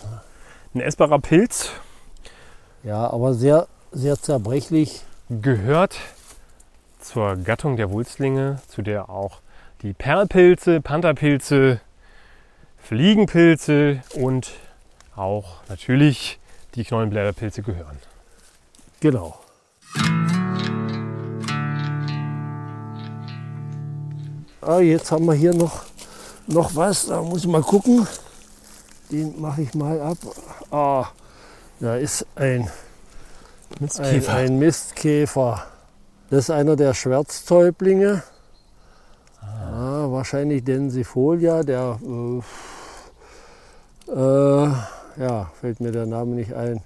Ein 0.72 0.80
essbarer 0.80 1.18
Pilz 1.18 1.70
Ja, 2.85 3.11
aber 3.11 3.35
sehr, 3.35 3.66
sehr 3.90 4.16
zerbrechlich. 4.20 5.02
gehört 5.28 5.98
zur 7.00 7.37
Gattung 7.37 7.76
der 7.76 7.90
Wulstlinge, 7.90 8.61
zu 8.68 8.83
der 8.83 9.11
auch 9.11 9.40
die 9.83 9.92
Perlpilze, 9.94 10.80
Pantherpilze, 10.80 11.80
Fliegenpilze 12.78 14.02
und 14.14 14.52
auch 15.16 15.56
natürlich 15.68 16.38
die 16.76 16.85
Knollenblätterpilze 16.85 17.62
gehören. 17.62 17.98
Genau. 19.00 19.40
Ah, 24.61 24.78
jetzt 24.78 25.11
haben 25.11 25.24
wir 25.24 25.35
hier 25.35 25.54
noch, 25.54 25.85
noch 26.46 26.76
was. 26.76 27.06
Da 27.06 27.22
muss 27.22 27.40
ich 27.40 27.48
mal 27.48 27.62
gucken. 27.62 28.06
Den 29.11 29.40
mache 29.40 29.62
ich 29.62 29.75
mal 29.75 30.01
ab. 30.01 30.18
Ah, 30.70 31.07
da 31.81 31.96
ist 31.96 32.27
ein, 32.37 32.68
ein, 33.99 34.27
ein 34.29 34.59
Mistkäfer. 34.59 35.66
Das 36.31 36.40
ist 36.40 36.51
einer 36.51 36.77
der 36.77 36.94
Schwärztäublinge. 36.94 38.23
Ah, 39.40 40.07
wahrscheinlich 40.09 40.62
Densifolia. 40.62 41.62
Der, 41.62 41.99
äh, 44.09 44.12
äh, 44.12 44.73
ja, 45.16 45.51
fällt 45.61 45.81
mir 45.81 45.90
der 45.92 46.07
Name 46.07 46.37
nicht 46.37 46.55
ein. 46.55 46.83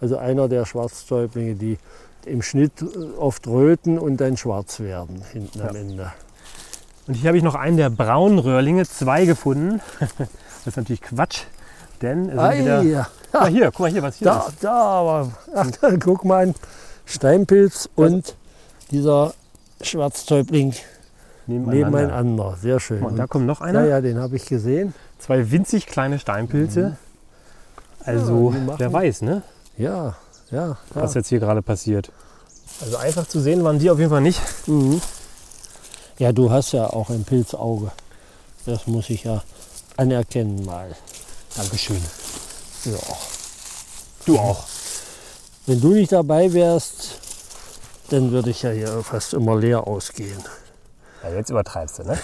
Also 0.00 0.18
einer 0.18 0.48
der 0.48 0.66
Schwarztäublinge, 0.66 1.54
die 1.54 1.78
im 2.26 2.42
Schnitt 2.42 2.82
äh, 2.82 3.16
oft 3.18 3.46
röten 3.46 3.98
und 3.98 4.18
dann 4.18 4.36
schwarz 4.36 4.80
werden 4.80 5.22
hinten 5.32 5.62
am 5.62 5.74
Ja. 5.74 5.80
Ende. 5.80 6.12
Und 7.06 7.14
hier 7.14 7.28
habe 7.28 7.38
ich 7.38 7.44
noch 7.44 7.54
einen 7.54 7.76
der 7.76 7.90
braunen 7.90 8.38
Röhrlinge, 8.38 8.86
zwei 8.86 9.24
gefunden. 9.24 9.80
Das 10.64 10.72
ist 10.72 10.76
natürlich 10.78 11.02
Quatsch, 11.02 11.42
denn 12.04 12.28
es 12.30 12.38
Ei, 12.38 12.60
wieder... 12.60 12.82
ja. 12.82 13.08
Mal 13.32 13.48
hier, 13.48 13.66
guck 13.72 13.80
mal 13.80 13.90
hier, 13.90 14.02
was 14.02 14.16
hier 14.16 14.26
Da, 14.26 14.46
ist. 14.48 14.62
da, 14.62 14.72
aber 14.72 15.30
ach, 15.54 15.70
da, 15.80 15.96
guck 15.98 16.24
mal 16.24 16.44
an. 16.48 16.54
Steinpilz 17.06 17.88
und 17.96 18.36
dieser 18.90 19.34
Schwarztäubling 19.82 20.74
Nebeneinander. 21.46 21.98
nebeneinander. 22.00 22.56
Sehr 22.60 22.80
schön. 22.80 23.00
Mal, 23.00 23.12
da 23.14 23.24
Und, 23.24 23.30
kommt 23.30 23.46
noch 23.46 23.60
ja, 23.60 23.66
einer. 23.66 23.84
ja, 23.86 24.00
den 24.00 24.18
habe 24.18 24.36
ich 24.36 24.46
gesehen. 24.46 24.94
Zwei 25.18 25.50
winzig 25.50 25.86
kleine 25.86 26.18
Steinpilze. 26.18 26.96
Also, 28.04 28.52
Ja, 28.68 28.78
wer 28.78 28.92
weiß, 28.92 29.22
ne? 29.22 29.42
Ja, 29.76 30.14
ja. 30.50 30.68
ja. 30.68 30.76
was 30.94 31.14
jetzt 31.14 31.28
hier 31.28 31.40
gerade 31.40 31.60
passiert. 31.62 32.12
Also 32.82 32.96
einfach 32.96 33.26
zu 33.26 33.40
sehen 33.40 33.62
waren 33.64 33.78
die 33.78 33.90
auf 33.90 33.98
jeden 33.98 34.10
Fall 34.10 34.20
nicht. 34.20 34.40
Mhm. 34.66 35.00
Ja, 36.18 36.32
du 36.32 36.50
hast 36.50 36.72
ja 36.72 36.86
auch 36.86 37.10
ein 37.10 37.24
Pilzauge. 37.24 37.90
Das 38.66 38.86
muss 38.86 39.10
ich 39.10 39.24
ja 39.24 39.42
anerkennen 39.96 40.64
mal. 40.64 40.94
Dankeschön. 41.56 42.02
Ja. 42.84 42.98
Du 44.26 44.38
auch. 44.38 44.64
Wenn 45.66 45.80
du 45.80 45.88
nicht 45.94 46.12
dabei 46.12 46.52
wärst, 46.52 47.18
dann 48.10 48.30
würde 48.32 48.50
ich 48.50 48.62
ja 48.62 48.70
hier 48.70 49.02
fast 49.02 49.34
immer 49.34 49.56
leer 49.56 49.86
ausgehen. 49.86 50.42
Ja, 51.22 51.30
jetzt 51.30 51.50
übertreibst 51.50 52.00
du, 52.00 52.04
ne? 52.04 52.18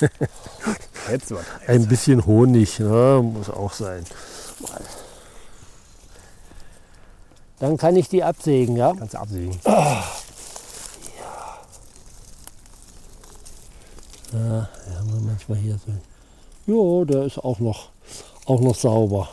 jetzt 1.10 1.30
übertreibst 1.30 1.68
Ein 1.68 1.86
bisschen 1.88 2.26
Honig 2.26 2.80
ne, 2.80 3.20
muss 3.22 3.48
auch 3.48 3.72
sein. 3.72 4.04
Dann 7.60 7.76
kann 7.76 7.96
ich 7.96 8.08
die 8.08 8.24
absägen, 8.24 8.76
ja? 8.76 8.92
Kannst 8.92 9.14
du 9.14 9.18
absägen. 9.18 9.58
Ja, 9.64 10.04
ja 14.32 14.98
haben 14.98 15.12
wir 15.12 15.20
manchmal 15.20 15.58
hier 15.58 15.78
so. 15.78 15.92
Ja, 16.66 17.04
der 17.04 17.24
ist 17.24 17.38
auch 17.38 17.58
noch, 17.60 17.91
auch 18.44 18.60
noch 18.60 18.74
sauber. 18.74 19.28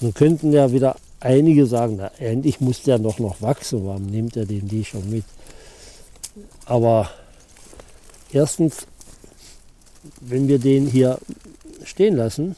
Nun 0.00 0.14
könnten 0.14 0.52
ja 0.52 0.72
wieder 0.72 0.96
einige 1.20 1.66
sagen, 1.66 1.96
na, 1.98 2.10
endlich 2.18 2.60
muss 2.60 2.82
der 2.82 2.98
doch 2.98 3.18
noch 3.18 3.42
wachsen. 3.42 3.86
Warum 3.86 4.06
nimmt 4.06 4.36
er 4.36 4.46
den 4.46 4.66
die 4.66 4.84
schon 4.84 5.08
mit? 5.10 5.24
Aber 6.64 7.10
erstens, 8.32 8.86
wenn 10.20 10.48
wir 10.48 10.58
den 10.58 10.86
hier 10.86 11.18
stehen 11.84 12.16
lassen, 12.16 12.56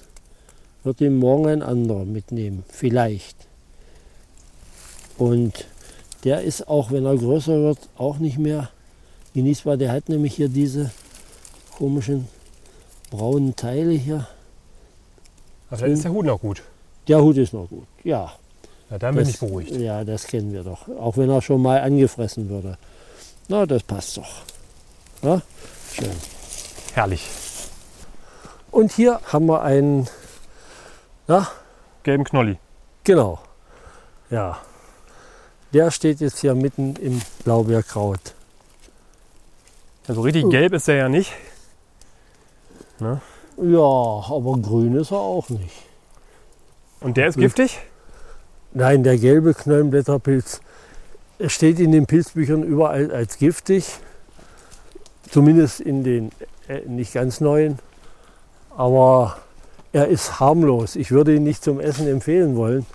wird 0.85 1.01
ihn 1.01 1.19
morgen 1.19 1.47
ein 1.47 1.63
anderer 1.63 2.05
mitnehmen. 2.05 2.65
Vielleicht. 2.69 3.37
Und 5.19 5.67
der 6.25 6.43
ist 6.43 6.69
auch, 6.69 6.91
wenn 6.91 7.05
er 7.05 7.17
größer 7.17 7.63
wird, 7.63 7.79
auch 7.97 8.19
nicht 8.19 8.39
mehr 8.39 8.71
genießbar. 9.35 9.77
Der 9.77 9.93
hat 9.93 10.09
nämlich 10.09 10.35
hier 10.35 10.49
diese 10.49 10.91
komischen 11.77 12.29
braunen 13.11 13.57
Teile 13.57 13.93
hier. 13.93 14.29
Also 15.73 15.87
dann 15.87 15.95
ist 15.95 16.05
der 16.05 16.13
Hut 16.13 16.27
noch 16.27 16.39
gut. 16.39 16.63
Der 17.09 17.21
Hut 17.23 17.37
ist 17.39 17.55
noch 17.55 17.67
gut, 17.67 17.87
ja. 18.05 18.31
Ja, 18.91 18.99
dann 18.99 19.15
bin 19.15 19.25
das, 19.25 19.33
ich 19.35 19.41
beruhigt. 19.41 19.71
Ja, 19.73 20.05
das 20.05 20.27
kennen 20.27 20.53
wir 20.53 20.63
doch. 20.63 20.87
Auch 21.01 21.17
wenn 21.17 21.31
er 21.31 21.41
schon 21.41 21.63
mal 21.63 21.81
angefressen 21.81 22.51
würde. 22.51 22.77
Na, 23.49 23.65
das 23.65 23.83
passt 23.83 24.19
doch. 24.19 24.43
Ja? 25.23 25.41
Schön. 25.95 26.11
Herrlich. 26.93 27.27
Und 28.71 28.93
hier 28.93 29.19
haben 29.33 29.47
wir 29.47 29.63
einen, 29.63 30.09
ja, 31.27 31.51
Gelben 32.03 32.25
Knolli. 32.25 32.59
genau. 33.05 33.41
Ja. 34.29 34.59
Der 35.73 35.91
steht 35.91 36.21
jetzt 36.21 36.41
hier 36.41 36.55
mitten 36.55 36.97
im 36.97 37.23
Blaubeerkraut. 37.45 38.35
Also 40.07 40.21
richtig 40.21 40.51
gelb 40.51 40.75
ist 40.75 40.89
der 40.89 40.97
ja 40.97 41.09
nicht. 41.09 41.33
Ja, 43.57 43.79
aber 43.79 44.59
grün 44.63 44.95
ist 44.97 45.11
er 45.11 45.19
auch 45.19 45.49
nicht. 45.49 45.83
Und 47.01 47.17
der 47.17 47.29
ist 47.29 47.37
giftig? 47.37 47.79
Nein, 48.73 49.03
der 49.03 49.19
gelbe 49.19 49.55
Knollenblätterpilz 49.55 50.61
er 51.43 51.49
steht 51.49 51.81
in 51.81 51.91
den 51.91 52.07
Pilzbüchern 52.07 52.63
überall 52.63 53.11
als 53.11 53.37
giftig. 53.37 53.97
Zumindest 55.29 55.81
in 55.81 56.05
den 56.05 56.31
äh, 56.69 56.83
nicht 56.87 57.15
ganz 57.15 57.41
neuen. 57.41 57.81
Aber 58.77 59.39
er 59.93 60.07
ist 60.07 60.39
harmlos. 60.39 60.95
Ich 60.95 61.11
würde 61.11 61.35
ihn 61.35 61.43
nicht 61.43 61.65
zum 61.65 61.81
Essen 61.81 62.07
empfehlen 62.07 62.55
wollen. 62.55 62.87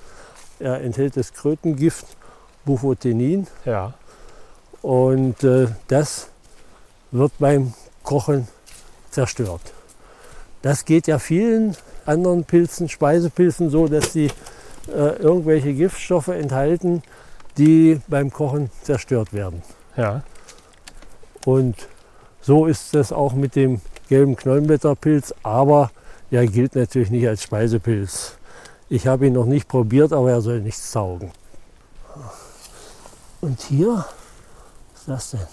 Er 0.59 0.79
enthält 0.79 1.17
das 1.17 1.33
Krötengift 1.33 2.05
Bufotenin 2.63 3.47
Ja. 3.65 3.95
und 4.81 5.43
äh, 5.43 5.67
das 5.89 6.29
wird 7.11 7.33
beim 7.39 7.73
Kochen 8.01 8.47
zerstört. 9.11 9.73
Das 10.67 10.83
geht 10.83 11.07
ja 11.07 11.17
vielen 11.17 11.77
anderen 12.05 12.43
Pilzen, 12.43 12.89
Speisepilzen 12.89 13.69
so, 13.69 13.87
dass 13.87 14.11
sie 14.11 14.25
äh, 14.89 15.15
irgendwelche 15.15 15.73
Giftstoffe 15.73 16.27
enthalten, 16.27 17.03
die 17.57 18.01
beim 18.09 18.33
Kochen 18.33 18.69
zerstört 18.83 19.31
werden. 19.31 19.61
Ja. 19.95 20.23
Und 21.45 21.87
so 22.41 22.65
ist 22.65 22.93
es 22.95 23.13
auch 23.13 23.31
mit 23.31 23.55
dem 23.55 23.79
gelben 24.09 24.35
Knollenblätterpilz, 24.35 25.33
aber 25.41 25.89
Ja, 26.31 26.45
gilt 26.45 26.75
natürlich 26.75 27.11
nicht 27.11 27.25
als 27.25 27.43
Speisepilz. 27.43 28.33
Ich 28.89 29.07
habe 29.07 29.27
ihn 29.27 29.33
noch 29.33 29.45
nicht 29.45 29.69
probiert, 29.69 30.11
aber 30.11 30.31
er 30.31 30.41
soll 30.41 30.59
nichts 30.59 30.91
saugen. 30.91 31.31
Und 33.39 33.61
hier, 33.61 34.03
was 34.91 34.99
ist 34.99 35.07
das 35.07 35.31
denn? 35.31 35.47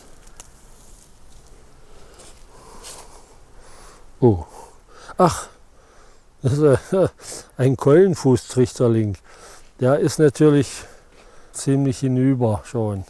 Oh, 4.18 4.44
ach, 5.18 5.48
das 6.42 6.58
ist 6.58 6.92
ein 7.56 7.76
Keulenfußtrichterling. 7.76 9.16
Der 9.80 9.98
ist 9.98 10.18
natürlich 10.18 10.84
ziemlich 11.52 11.98
hinüber 11.98 12.62
schon. 12.64 13.04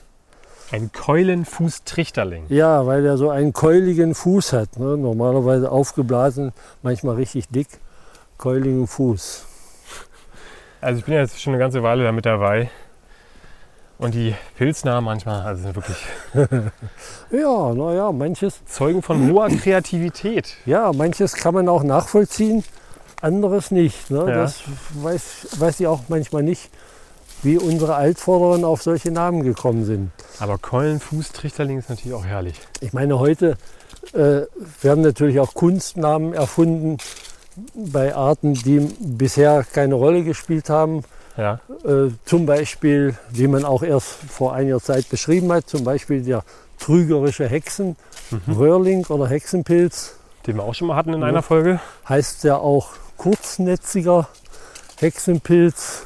Ein 0.71 0.91
Keulenfußtrichterling. 0.93 2.47
Ja, 2.49 2.87
weil 2.87 3.05
er 3.05 3.17
so 3.17 3.31
einen 3.31 3.53
keuligen 3.53 4.15
Fuß 4.15 4.53
hat. 4.53 4.79
Ne? 4.79 4.97
Normalerweise 4.97 5.71
aufgeblasen, 5.71 6.53
manchmal 6.83 7.17
richtig 7.17 7.49
dick. 7.49 7.69
Keuligen 8.39 8.87
Fuß. 8.87 9.47
Also 10.81 10.99
ich 10.99 11.05
bin 11.05 11.15
jetzt 11.15 11.41
schon 11.41 11.53
eine 11.53 11.61
ganze 11.61 11.83
Weile 11.83 12.05
damit 12.05 12.27
dabei. 12.27 12.71
Und 14.05 14.13
die 14.13 14.35
Pilznamen 14.59 15.03
manchmal, 15.03 15.41
also 15.41 15.63
sind 15.63 15.77
wirklich 15.77 15.97
Ja, 17.31 17.73
naja, 17.73 18.13
manches, 18.13 18.63
Zeugen 18.67 19.01
von 19.01 19.33
hoher 19.33 19.49
Kreativität. 19.49 20.59
ja, 20.67 20.93
manches 20.93 21.33
kann 21.33 21.55
man 21.55 21.71
auch 21.71 21.83
nachvollziehen, 21.83 22.65
anderes 23.23 23.71
nicht. 23.71 24.11
Ne? 24.11 24.19
Ja. 24.19 24.27
Das 24.27 24.61
weiß, 24.93 25.59
weiß 25.59 25.81
ich 25.81 25.87
auch 25.87 26.03
manchmal 26.09 26.43
nicht, 26.43 26.69
wie 27.43 27.57
unsere 27.57 27.95
Altvorderen 27.95 28.67
auf 28.67 28.83
solche 28.83 29.11
Namen 29.11 29.43
gekommen 29.43 29.87
sind. 29.87 30.11
Aber 30.39 30.59
Keulenfußtrichterling 30.59 31.79
ist 31.79 31.89
natürlich 31.89 32.13
auch 32.13 32.27
herrlich. 32.27 32.57
Ich 32.83 32.93
meine, 32.93 33.19
heute 33.19 33.57
äh, 34.13 34.43
werden 34.83 35.03
natürlich 35.03 35.41
auch 35.41 35.55
Kunstnamen 35.55 36.35
erfunden 36.35 36.99
bei 37.75 38.15
Arten, 38.15 38.53
die 38.53 38.81
bisher 39.01 39.65
keine 39.73 39.95
Rolle 39.95 40.25
gespielt 40.25 40.69
haben. 40.69 41.05
Ja, 41.37 41.61
Äh, 41.85 42.11
zum 42.25 42.47
Beispiel, 42.47 43.17
wie 43.31 43.49
man 43.49 43.65
auch 43.65 43.83
erst 43.83 44.09
vor 44.29 44.53
einiger 44.55 44.81
Zeit 44.81 45.09
beschrieben 45.09 45.51
hat, 45.53 45.69
zum 45.69 45.83
Beispiel 45.85 46.23
der 46.23 46.45
trügerische 46.79 47.49
Hexen, 47.49 47.97
Röhrling 48.49 49.05
oder 49.07 49.27
Hexenpilz, 49.27 50.15
den 50.47 50.57
wir 50.57 50.63
auch 50.65 50.75
schon 50.75 50.89
mal 50.89 50.97
hatten 50.97 51.13
in 51.15 51.23
einer 51.23 51.43
Folge. 51.43 51.81
heißt 52.09 52.45
ja 52.45 52.57
auch 52.57 52.91
kurznetziger 53.17 54.29
Hexenpilz. 54.99 56.03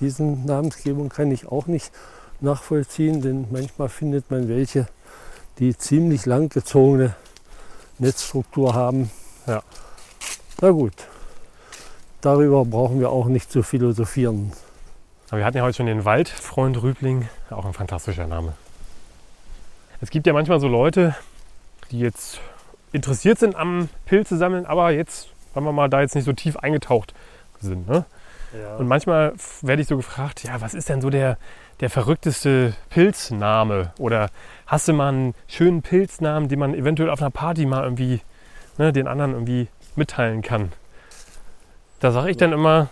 Diesen 0.00 0.44
Namensgebung 0.44 1.08
kann 1.08 1.30
ich 1.30 1.46
auch 1.46 1.66
nicht 1.66 1.92
nachvollziehen, 2.40 3.22
denn 3.22 3.46
manchmal 3.50 3.88
findet 3.88 4.30
man 4.30 4.48
welche, 4.48 4.86
die 5.58 5.76
ziemlich 5.76 6.26
langgezogene 6.26 7.14
Netzstruktur 7.98 8.74
haben. 8.74 9.10
Ja. 9.46 9.62
Na 10.60 10.70
gut, 10.70 10.94
darüber 12.22 12.64
brauchen 12.64 12.98
wir 13.00 13.10
auch 13.10 13.26
nicht 13.26 13.52
zu 13.52 13.62
philosophieren. 13.62 14.52
Aber 15.28 15.38
wir 15.38 15.44
hatten 15.44 15.58
ja 15.58 15.62
heute 15.62 15.76
schon 15.76 15.86
den 15.86 16.04
Waldfreund 16.04 16.82
Rübling, 16.82 17.28
auch 17.50 17.66
ein 17.66 17.74
fantastischer 17.74 18.26
Name. 18.26 18.54
Es 20.00 20.10
gibt 20.10 20.26
ja 20.26 20.32
manchmal 20.32 20.60
so 20.60 20.68
Leute, 20.68 21.14
die 21.90 22.00
jetzt 22.00 22.40
interessiert 22.92 23.38
sind 23.38 23.54
am 23.54 23.88
Pilze 24.06 24.36
sammeln, 24.36 24.66
aber 24.66 24.90
jetzt, 24.90 25.28
sagen 25.54 25.66
wir 25.66 25.72
mal, 25.72 25.88
da 25.88 26.00
jetzt 26.00 26.14
nicht 26.14 26.24
so 26.24 26.32
tief 26.32 26.56
eingetaucht 26.56 27.14
sind. 27.60 27.88
Ne? 27.88 28.04
Und 28.78 28.86
manchmal 28.86 29.32
werde 29.62 29.82
ich 29.82 29.88
so 29.88 29.96
gefragt, 29.96 30.44
ja, 30.44 30.60
was 30.60 30.74
ist 30.74 30.88
denn 30.88 31.00
so 31.00 31.08
der, 31.08 31.38
der 31.80 31.88
verrückteste 31.88 32.74
Pilzname? 32.90 33.92
Oder 33.98 34.28
hast 34.66 34.88
du 34.88 34.92
mal 34.92 35.08
einen 35.08 35.34
schönen 35.48 35.80
Pilznamen, 35.82 36.48
den 36.48 36.58
man 36.58 36.74
eventuell 36.74 37.08
auf 37.08 37.20
einer 37.20 37.30
Party 37.30 37.64
mal 37.64 37.84
irgendwie 37.84 38.20
ne, 38.76 38.92
den 38.92 39.06
anderen 39.06 39.32
irgendwie 39.32 39.68
mitteilen 39.96 40.42
kann? 40.42 40.72
Da 42.02 42.10
sage 42.10 42.32
ich 42.32 42.36
dann 42.36 42.52
immer 42.52 42.88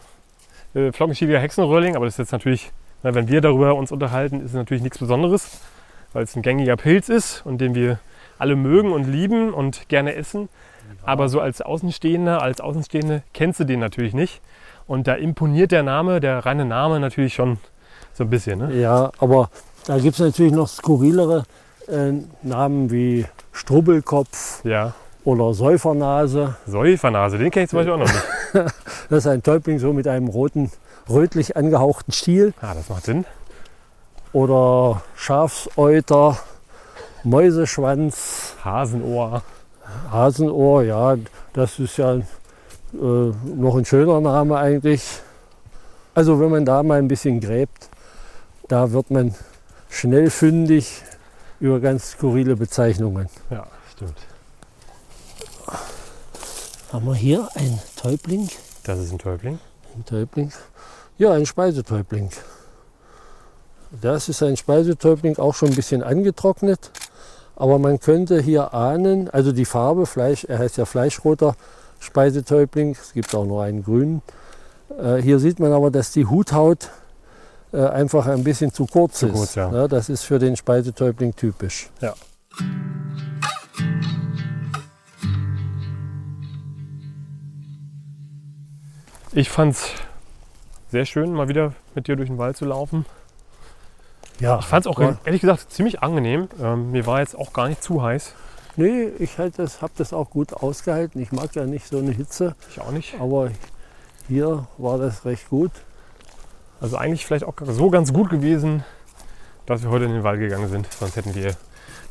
äh, 0.73 0.93
Flockenschiediger 0.93 1.41
Hexenröhrling, 1.41 1.97
aber 1.97 2.05
das 2.05 2.15
ist 2.15 2.19
jetzt 2.19 2.33
natürlich, 2.33 2.71
na, 3.03 3.13
wenn 3.13 3.27
wir 3.27 3.41
darüber 3.41 3.75
uns 3.75 3.91
unterhalten, 3.91 4.37
ist 4.37 4.51
es 4.51 4.55
natürlich 4.55 4.85
nichts 4.85 4.99
Besonderes, 4.99 5.63
weil 6.13 6.23
es 6.23 6.37
ein 6.37 6.43
gängiger 6.43 6.77
Pilz 6.77 7.09
ist 7.09 7.45
und 7.45 7.61
den 7.61 7.75
wir 7.75 7.99
alle 8.39 8.55
mögen 8.55 8.93
und 8.93 9.09
lieben 9.09 9.53
und 9.53 9.89
gerne 9.89 10.15
essen. 10.15 10.49
Aber 11.03 11.29
so 11.29 11.41
als 11.41 11.61
Außenstehender, 11.61 12.41
als 12.41 12.61
Außenstehende 12.61 13.25
kennst 13.35 13.59
du 13.59 13.65
den 13.65 13.81
natürlich 13.81 14.15
nicht. 14.15 14.41
Und 14.87 15.09
da 15.09 15.15
imponiert 15.15 15.73
der 15.73 15.83
Name, 15.83 16.21
der 16.21 16.47
reine 16.47 16.65
Name 16.65 17.01
natürlich 17.01 17.35
schon 17.35 17.59
so 18.13 18.23
ein 18.23 18.31
bisschen. 18.31 18.61
Ne? 18.61 18.77
Ja, 18.77 19.11
aber 19.19 19.51
da 19.89 19.99
gibt 19.99 20.15
es 20.15 20.21
natürlich 20.21 20.53
noch 20.53 20.69
skurrilere 20.69 21.47
äh, 21.89 22.13
Namen 22.43 22.93
wie 22.93 23.27
Strubbelkopf 23.51 24.65
Ja. 24.65 24.95
Oder 25.25 25.55
Säufernase. 25.55 26.57
Säufernase, 26.67 27.39
den 27.39 27.51
kenne 27.51 27.65
ich 27.65 27.71
zum 27.71 27.79
Beispiel 27.79 27.95
auch 27.95 27.99
noch 27.99 28.07
nicht. 28.07 28.75
Das 29.11 29.25
ist 29.25 29.27
ein 29.27 29.43
Täubling 29.43 29.81
so 29.81 29.93
mit 29.93 30.07
einem 30.07 30.29
roten, 30.29 30.71
rötlich 31.09 31.57
angehauchten 31.57 32.13
Stiel. 32.13 32.55
Ah, 32.61 32.75
das 32.75 32.89
macht 32.89 33.05
Sinn. 33.05 33.25
Oder 34.33 35.03
Schafsäuter, 35.17 36.39
Mäuseschwanz, 37.25 38.55
Hasenohr. 38.65 39.43
Hasenohr. 40.13 40.85
Ja, 40.85 41.17
das 41.55 41.81
ist 41.81 41.97
ja 41.97 42.15
äh, 42.15 42.23
noch 42.93 43.77
ein 43.77 43.85
schöner 43.85 44.21
Name 44.21 44.59
eigentlich. 44.59 45.03
Also 46.15 46.39
wenn 46.39 46.51
man 46.51 46.65
da 46.65 46.85
mal 46.85 46.99
ein 46.99 47.09
bisschen 47.09 47.41
gräbt, 47.41 47.89
da 48.69 48.93
wird 48.93 49.11
man 49.11 49.35
schnell 49.89 50.31
fündig 50.31 51.03
über 51.59 51.81
ganz 51.81 52.13
skurrile 52.13 52.55
Bezeichnungen. 52.55 53.29
Ja, 53.51 53.67
stimmt. 53.91 54.15
Haben 56.93 57.07
wir 57.07 57.15
hier 57.15 57.49
ein 57.55 57.79
Täubling? 57.95 58.49
Das 58.83 58.99
ist 58.99 59.13
ein 59.13 59.19
Täubling. 59.19 59.61
Ein 59.95 60.05
Täubling? 60.05 60.51
Ja, 61.19 61.33
ein 61.33 61.47
Speisetäubling. 61.47 62.31
Das 64.01 64.29
ist 64.29 64.43
ein 64.43 64.57
Speisetäubling, 64.57 65.39
auch 65.39 65.55
schon 65.55 65.69
ein 65.69 65.77
bisschen 65.77 66.03
angetrocknet. 66.03 66.91
Aber 67.55 67.79
man 67.79 68.01
könnte 68.01 68.41
hier 68.41 68.75
ahnen, 68.75 69.31
also 69.31 69.53
die 69.53 69.67
Farbe, 69.67 70.05
Fleisch, 70.05 70.45
er 70.45 70.59
heißt 70.59 70.79
ja 70.79 70.85
Fleischroter 70.85 71.55
Speisetäubling, 72.01 72.97
es 73.01 73.13
gibt 73.13 73.33
auch 73.37 73.47
noch 73.47 73.61
einen 73.61 73.85
grünen. 73.85 74.23
Äh, 75.01 75.19
hier 75.19 75.39
sieht 75.39 75.61
man 75.61 75.73
aber, 75.73 75.93
dass 75.93 76.11
die 76.11 76.27
Huthaut 76.27 76.89
äh, 77.73 77.87
einfach 77.87 78.27
ein 78.27 78.43
bisschen 78.43 78.73
zu 78.73 78.87
kurz 78.87 79.21
Zu 79.21 79.27
ist. 79.29 79.33
kurz, 79.35 79.55
ja. 79.55 79.87
das 79.87 80.09
ist 80.09 80.25
für 80.25 80.41
den 80.41 80.57
Speisetäubling 80.57 81.37
typisch. 81.37 81.89
Ja. 82.01 82.15
Ich 89.33 89.49
fand's 89.51 89.93
sehr 90.91 91.05
schön, 91.05 91.33
mal 91.33 91.49
wieder 91.49 91.73
mit 91.95 92.09
dir 92.09 92.17
durch 92.17 92.29
den 92.29 92.39
Wald 92.39 92.57
zu 92.57 92.65
laufen. 92.65 93.07
Ja, 94.41 94.59
Ich 94.59 94.67
fand's 94.67 94.87
auch 94.87 94.99
ja. 94.99 95.19
ehrlich 95.25 95.43
gesagt 95.43 95.71
ziemlich 95.73 96.03
angenehm. 96.03 96.49
Ähm, 96.61 96.91
mir 96.91 97.07
war 97.07 97.21
jetzt 97.21 97.37
auch 97.37 97.53
gar 97.53 97.69
nicht 97.69 97.83
zu 97.83 98.03
heiß. 98.03 98.35
Nee, 98.77 99.09
ich 99.19 99.39
halt 99.39 99.59
das, 99.59 99.83
habe 99.83 99.93
das 99.97 100.13
auch 100.13 100.31
gut 100.31 100.53
ausgehalten. 100.55 101.21
Ich 101.21 101.33
mag 101.33 101.55
ja 101.55 101.65
nicht 101.65 101.87
so 101.87 101.99
eine 101.99 102.13
Hitze, 102.13 102.55
Ich 102.71 102.81
auch 102.81 102.91
nicht. 102.93 103.21
aber 103.21 103.51
hier 104.29 104.67
war 104.79 104.99
das 104.99 105.25
recht 105.25 105.49
gut. 105.51 105.73
Also 106.81 106.97
eigentlich 106.97 107.27
vielleicht 107.27 107.45
auch 107.45 107.55
so 107.67 107.91
ganz 107.91 108.13
gut 108.13 108.31
gewesen, 108.31 108.85
dass 109.67 109.83
wir 109.83 109.91
heute 109.91 110.07
in 110.07 110.13
den 110.13 110.25
Wald 110.25 110.41
gegangen 110.41 110.69
sind. 110.69 110.91
Sonst 110.93 111.17
hätten 111.17 111.35
wir 111.35 111.55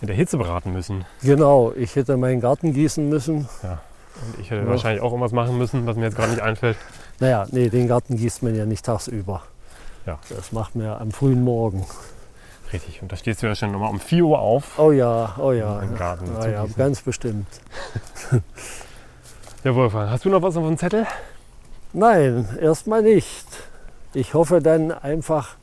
in 0.02 0.08
der 0.08 0.16
Hitze 0.16 0.38
beraten 0.38 0.72
müssen. 0.72 1.06
Genau, 1.24 1.74
ich 1.76 1.96
hätte 1.96 2.16
meinen 2.18 2.40
Garten 2.40 2.74
gießen 2.74 3.10
müssen. 3.10 3.50
Und 3.64 4.40
ich 4.40 4.52
hätte 4.52 4.62
Ja. 4.62 4.68
wahrscheinlich 4.68 5.02
auch 5.02 5.12
irgendwas 5.12 5.32
machen 5.32 5.58
müssen, 5.58 5.88
was 5.88 5.96
mir 5.96 6.04
jetzt 6.06 6.16
gerade 6.16 6.30
nicht 6.32 6.42
einfällt. 6.42 6.78
Naja, 7.20 7.46
nee, 7.52 7.70
den 7.70 7.88
Garten 7.88 8.18
gießt 8.18 8.44
man 8.44 8.56
ja 8.56 8.66
nicht 8.66 8.86
tagsüber. 8.86 9.44
Ja. 10.06 10.20
Das 10.30 10.52
macht 10.52 10.76
man 10.76 10.86
ja 10.86 10.98
am 10.98 11.12
frühen 11.12 11.44
Morgen. 11.44 11.86
Richtig. 12.72 13.02
Und 13.02 13.12
da 13.12 13.16
stehst 13.16 13.42
du 13.42 13.48
ja 13.48 13.56
schon 13.56 13.72
nochmal 13.72 13.90
um 13.90 14.00
4 14.00 14.24
Uhr 14.24 14.40
auf. 14.40 14.78
Oh 14.78 14.92
ja, 14.92 15.36
oh 15.40 15.52
ja. 15.52 15.80
Im 15.82 15.96
Garten 15.96 16.28
Ja, 16.40 16.48
ja, 16.48 16.66
ganz 16.78 17.02
bestimmt. 17.02 17.48
Ja, 19.62 19.76
Wolfgang, 19.76 20.10
hast 20.10 20.24
du 20.24 20.30
noch 20.30 20.42
was 20.42 20.56
auf 20.56 20.66
dem 20.66 20.78
Zettel? 20.78 21.06
Nein, 21.92 22.48
erstmal 22.62 23.02
nicht. 23.02 23.46
Ich 24.14 24.34
hoffe 24.34 24.62
dann 24.62 24.94
einfach, 24.94 25.58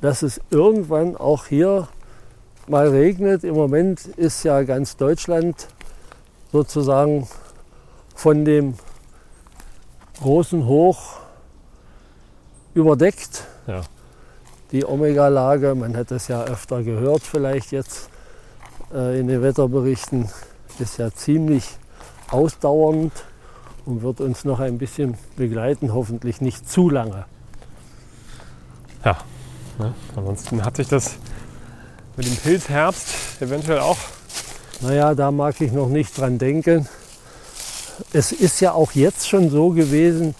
dass 0.00 0.22
es 0.22 0.40
irgendwann 0.50 1.16
auch 1.16 1.46
hier 1.46 1.86
mal 2.66 2.88
regnet. 2.88 3.44
Im 3.44 3.54
Moment 3.54 4.04
ist 4.04 4.42
ja 4.42 4.64
ganz 4.64 4.96
Deutschland 4.96 5.68
sozusagen 6.50 7.28
von 8.16 8.44
dem 8.44 8.74
großen 10.20 10.66
Hoch 10.66 11.16
überdeckt. 12.74 13.44
Ja. 13.66 13.82
Die 14.72 14.84
Omega-Lage, 14.84 15.74
man 15.74 15.96
hat 15.96 16.10
das 16.10 16.28
ja 16.28 16.44
öfter 16.44 16.82
gehört 16.82 17.22
vielleicht 17.22 17.72
jetzt 17.72 18.08
äh, 18.94 19.18
in 19.18 19.26
den 19.26 19.42
Wetterberichten, 19.42 20.28
ist 20.78 20.98
ja 20.98 21.12
ziemlich 21.12 21.64
ausdauernd 22.30 23.12
und 23.84 24.02
wird 24.02 24.20
uns 24.20 24.44
noch 24.44 24.60
ein 24.60 24.78
bisschen 24.78 25.16
begleiten, 25.36 25.92
hoffentlich 25.92 26.40
nicht 26.40 26.70
zu 26.70 26.88
lange. 26.88 27.24
Ne? 29.80 29.94
Ansonsten 30.14 30.64
hat 30.64 30.76
sich 30.76 30.88
das 30.88 31.16
mit 32.16 32.26
dem 32.26 32.36
Pilzherbst 32.36 33.40
eventuell 33.40 33.80
auch. 33.80 33.98
Naja, 34.82 35.14
da 35.14 35.30
mag 35.30 35.60
ich 35.60 35.72
noch 35.72 35.88
nicht 35.88 36.16
dran 36.18 36.38
denken. 36.38 36.86
Es 38.12 38.32
ist 38.32 38.60
ja 38.60 38.72
auch 38.72 38.92
jetzt 38.92 39.28
schon 39.28 39.50
so 39.50 39.70
gewesen, 39.70 40.34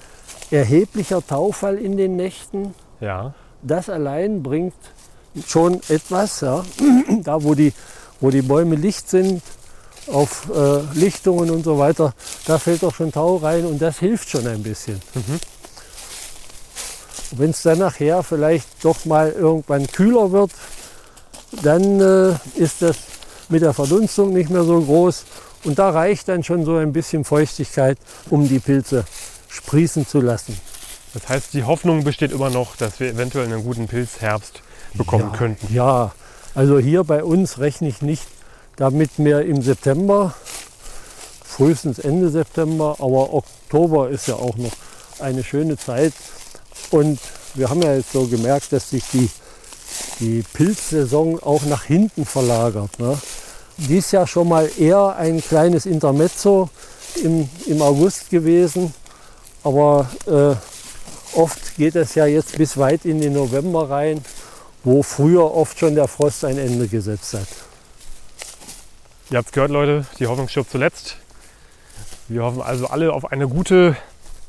erheblicher 0.51 1.27
Taufall 1.27 1.79
in 1.79 1.97
den 1.97 2.17
Nächten. 2.17 2.75
Ja. 3.01 3.35
Das 3.63 3.89
allein 3.89 4.43
bringt 4.43 4.75
schon 5.47 5.81
etwas. 5.89 6.41
Ja. 6.41 6.65
Da, 7.23 7.43
wo 7.43 7.55
die, 7.55 7.73
wo 8.21 8.31
die 8.31 8.43
Bäume 8.43 8.77
licht 8.77 9.09
sind, 9.11 9.43
auf 10.07 10.49
äh, 10.55 10.99
Lichtungen 10.99 11.51
und 11.51 11.65
so 11.65 11.79
weiter, 11.79 12.15
da 12.47 12.59
fällt 12.59 12.83
doch 12.83 12.95
schon 12.95 13.13
Tau 13.13 13.37
rein 13.37 13.65
und 13.67 13.81
das 13.81 13.99
hilft 13.99 14.31
schon 14.31 14.47
ein 14.47 14.63
bisschen. 14.63 15.01
Wenn 17.33 17.51
es 17.51 17.63
dann 17.63 17.79
nachher 17.79 18.23
vielleicht 18.23 18.69
doch 18.83 19.05
mal 19.05 19.31
irgendwann 19.31 19.87
kühler 19.87 20.33
wird, 20.33 20.51
dann 21.63 22.01
äh, 22.01 22.35
ist 22.57 22.83
das 22.83 22.97
mit 23.49 23.63
der 23.63 23.75
Verdunstung 23.75 24.33
nicht 24.33 24.51
mehr 24.51 24.65
so 24.65 24.81
groß 24.81 25.25
und 25.65 25.79
da 25.79 25.91
reicht 25.91 26.29
dann 26.29 26.43
schon 26.43 26.65
so 26.65 26.77
ein 26.77 26.93
bisschen 26.93 27.25
Feuchtigkeit, 27.25 27.99
um 28.31 28.49
die 28.49 28.59
Pilze 28.59 29.05
sprießen 29.49 30.07
zu 30.07 30.21
lassen. 30.21 30.59
Das 31.15 31.29
heißt, 31.29 31.55
die 31.55 31.65
Hoffnung 31.65 32.05
besteht 32.05 32.33
immer 32.33 32.51
noch, 32.51 32.77
dass 32.77 33.01
wir 33.01 33.11
eventuell 33.11 33.47
einen 33.47 33.65
guten 33.65 33.89
Pilzherbst 33.89 34.63
bekommen 34.95 35.31
ja, 35.33 35.37
könnten. 35.37 35.75
Ja, 35.75 36.13
also 36.55 36.79
hier 36.79 37.05
bei 37.05 37.25
uns 37.25 37.59
rechne 37.59 37.89
ich 37.89 38.01
nicht 38.01 38.27
damit 38.77 39.19
mehr 39.19 39.45
im 39.45 39.61
September, 39.61 40.35
frühestens 41.45 41.99
Ende 41.99 42.31
September, 42.31 42.97
aber 42.99 43.35
Oktober 43.35 44.09
ist 44.09 44.29
ja 44.29 44.37
auch 44.37 44.57
noch 44.57 44.73
eine 45.19 45.45
schöne 45.45 45.77
Zeit. 45.77 46.15
Und 46.91 47.19
wir 47.55 47.69
haben 47.69 47.83
ja 47.83 47.95
jetzt 47.95 48.13
so 48.13 48.27
gemerkt, 48.27 48.73
dass 48.73 48.91
sich 48.91 49.05
die, 49.13 49.29
die 50.21 50.45
Pilzsaison 50.55 51.41
auch 51.43 51.63
nach 51.65 51.85
hinten 51.85 52.25
verlagert. 52.25 52.99
Ne? 52.99 53.19
Dies 53.89 54.13
Jahr 54.13 54.27
schon 54.27 54.49
mal 54.49 54.71
eher 54.79 55.17
ein 55.17 55.41
kleines 55.41 55.87
Intermezzo 55.87 56.69
im, 57.25 57.49
im 57.67 57.81
August 57.81 58.29
gewesen, 58.29 58.93
aber 59.65 60.11
äh, 60.27 61.39
oft 61.39 61.77
geht 61.77 61.97
es 61.97 62.15
ja 62.15 62.27
jetzt 62.27 62.59
bis 62.59 62.77
weit 62.77 63.07
in 63.07 63.23
den 63.23 63.33
November 63.33 63.89
rein, 63.89 64.23
wo 64.85 65.03
früher 65.03 65.55
oft 65.55 65.79
schon 65.79 65.95
der 65.95 66.09
Frost 66.09 66.45
ein 66.45 66.59
Ende 66.59 66.89
gesetzt 66.89 67.35
hat. 67.35 67.49
Ihr 69.31 69.39
habt 69.39 69.53
gehört, 69.53 69.71
Leute, 69.71 70.05
die 70.19 70.27
Hoffnung 70.27 70.49
stirbt 70.49 70.71
zuletzt. 70.71 71.17
Wir 72.29 72.43
hoffen 72.43 72.61
also 72.61 72.89
alle 72.89 73.13
auf 73.13 73.33
eine 73.33 73.49
gute 73.49 73.97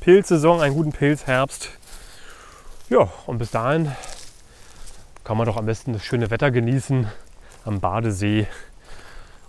Pilzsaison, 0.02 0.60
einen 0.60 0.76
guten 0.76 0.92
Pilzherbst. 0.92 1.70
Ja, 2.90 3.10
und 3.28 3.38
bis 3.38 3.52
dahin 3.52 3.92
kann 5.24 5.38
man 5.38 5.46
doch 5.46 5.56
am 5.56 5.68
besten 5.68 5.94
das 5.94 6.04
schöne 6.04 6.30
Wetter 6.32 6.52
genießen 6.52 7.08
am 7.64 7.80
Badesee 7.80 8.48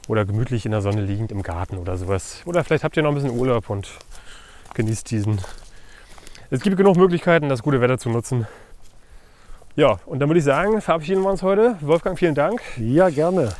oder 0.08 0.24
gemütlich 0.24 0.64
in 0.66 0.72
der 0.72 0.80
Sonne 0.82 1.02
liegend 1.02 1.30
im 1.32 1.42
Garten 1.42 1.78
oder 1.78 1.96
sowas. 1.96 2.42
Oder 2.44 2.64
vielleicht 2.64 2.84
habt 2.84 2.96
ihr 2.96 3.02
noch 3.02 3.10
ein 3.10 3.14
bisschen 3.14 3.30
Urlaub 3.38 3.70
und 3.70 3.88
genießt 4.74 5.10
diesen. 5.10 5.40
Es 6.50 6.60
gibt 6.60 6.76
genug 6.76 6.96
Möglichkeiten, 6.96 7.48
das 7.48 7.62
gute 7.62 7.80
Wetter 7.80 7.98
zu 7.98 8.10
nutzen. 8.10 8.46
Ja, 9.74 9.98
und 10.04 10.18
dann 10.18 10.28
würde 10.28 10.38
ich 10.38 10.44
sagen, 10.44 10.80
verabschieden 10.82 11.22
wir 11.22 11.30
uns 11.30 11.42
heute. 11.42 11.76
Wolfgang, 11.80 12.18
vielen 12.18 12.34
Dank. 12.34 12.60
Ja, 12.76 13.08
gerne. 13.08 13.52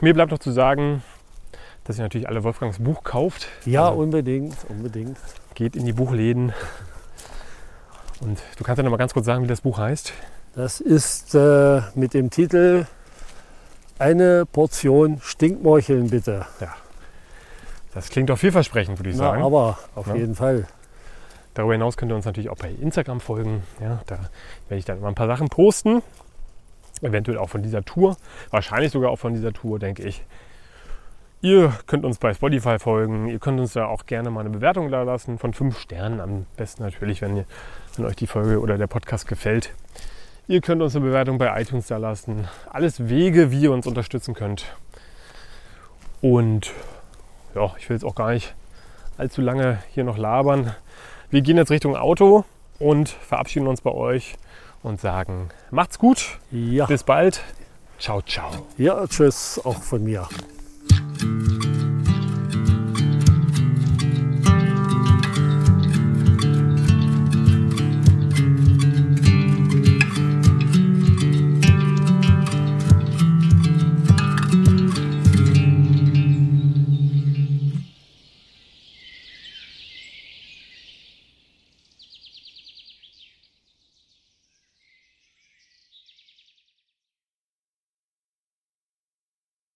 Mir 0.00 0.12
bleibt 0.14 0.30
noch 0.30 0.38
zu 0.38 0.50
sagen, 0.50 1.02
dass 1.84 1.98
ihr 1.98 2.02
natürlich 2.02 2.28
alle 2.28 2.42
Wolfgangs 2.44 2.78
Buch 2.78 3.02
kauft. 3.02 3.48
Ja, 3.64 3.88
Also 3.88 4.00
unbedingt, 4.02 4.56
unbedingt. 4.68 5.16
geht 5.54 5.74
in 5.76 5.86
die 5.86 5.92
Buchläden. 5.94 6.52
Und 8.20 8.38
du 8.58 8.64
kannst 8.64 8.76
ja 8.78 8.82
noch 8.82 8.90
mal 8.90 8.98
ganz 8.98 9.14
kurz 9.14 9.24
sagen, 9.26 9.42
wie 9.42 9.48
das 9.48 9.62
Buch 9.62 9.78
heißt. 9.78 10.12
Das 10.54 10.80
ist 10.80 11.34
äh, 11.34 11.80
mit 11.94 12.12
dem 12.12 12.28
Titel 12.28 12.86
Eine 14.00 14.46
Portion 14.46 15.20
Stinkmorcheln 15.22 16.08
bitte. 16.08 16.46
Das 17.92 18.08
klingt 18.08 18.30
doch 18.30 18.38
vielversprechend, 18.38 18.98
würde 18.98 19.10
ich 19.10 19.16
Na, 19.16 19.24
sagen. 19.24 19.42
aber 19.42 19.78
auf 19.94 20.06
Ja. 20.06 20.14
jeden 20.14 20.34
Fall. 20.34 20.66
Darüber 21.52 21.74
hinaus 21.74 21.96
könnt 21.98 22.10
ihr 22.10 22.16
uns 22.16 22.24
natürlich 22.24 22.48
auch 22.48 22.56
bei 22.56 22.70
Instagram 22.70 23.20
folgen. 23.20 23.62
Ja, 23.78 24.00
da 24.06 24.16
werde 24.68 24.78
ich 24.78 24.84
dann 24.86 24.98
immer 24.98 25.08
ein 25.08 25.14
paar 25.14 25.26
Sachen 25.26 25.48
posten. 25.48 26.02
Eventuell 27.02 27.36
auch 27.36 27.50
von 27.50 27.62
dieser 27.62 27.84
Tour. 27.84 28.16
Wahrscheinlich 28.50 28.90
sogar 28.92 29.10
auch 29.10 29.18
von 29.18 29.34
dieser 29.34 29.52
Tour, 29.52 29.78
denke 29.78 30.02
ich. 30.02 30.24
Ihr 31.42 31.72
könnt 31.86 32.04
uns 32.06 32.16
bei 32.18 32.32
Spotify 32.32 32.78
folgen. 32.78 33.28
Ihr 33.28 33.38
könnt 33.38 33.60
uns 33.60 33.72
da 33.74 33.86
auch 33.86 34.06
gerne 34.06 34.30
mal 34.30 34.40
eine 34.40 34.50
Bewertung 34.50 34.90
da 34.90 35.02
lassen 35.02 35.38
von 35.38 35.52
fünf 35.52 35.78
Sternen. 35.78 36.20
Am 36.20 36.46
besten 36.56 36.82
natürlich, 36.84 37.20
wenn, 37.20 37.36
ihr, 37.36 37.44
wenn 37.96 38.06
euch 38.06 38.16
die 38.16 38.26
Folge 38.26 38.60
oder 38.60 38.78
der 38.78 38.86
Podcast 38.86 39.26
gefällt. 39.26 39.74
Ihr 40.50 40.60
könnt 40.60 40.82
uns 40.82 40.96
eine 40.96 41.04
Bewertung 41.04 41.38
bei 41.38 41.62
iTunes 41.62 41.86
da 41.86 41.96
lassen. 41.96 42.48
Alles 42.68 43.08
Wege, 43.08 43.52
wie 43.52 43.60
ihr 43.60 43.72
uns 43.72 43.86
unterstützen 43.86 44.34
könnt. 44.34 44.64
Und 46.20 46.72
ja, 47.54 47.72
ich 47.78 47.88
will 47.88 47.94
jetzt 47.94 48.02
auch 48.02 48.16
gar 48.16 48.32
nicht 48.32 48.52
allzu 49.16 49.42
lange 49.42 49.78
hier 49.94 50.02
noch 50.02 50.18
labern. 50.18 50.74
Wir 51.30 51.42
gehen 51.42 51.56
jetzt 51.56 51.70
Richtung 51.70 51.94
Auto 51.94 52.44
und 52.80 53.10
verabschieden 53.10 53.68
uns 53.68 53.80
bei 53.80 53.92
euch 53.92 54.34
und 54.82 55.00
sagen, 55.00 55.50
macht's 55.70 56.00
gut, 56.00 56.40
Ja, 56.50 56.86
bis 56.86 57.04
bald. 57.04 57.44
Ciao, 58.00 58.20
ciao. 58.20 58.50
ja 58.76 59.06
tschüss 59.06 59.60
auch 59.64 59.80
von 59.80 60.02
mir. 60.02 60.26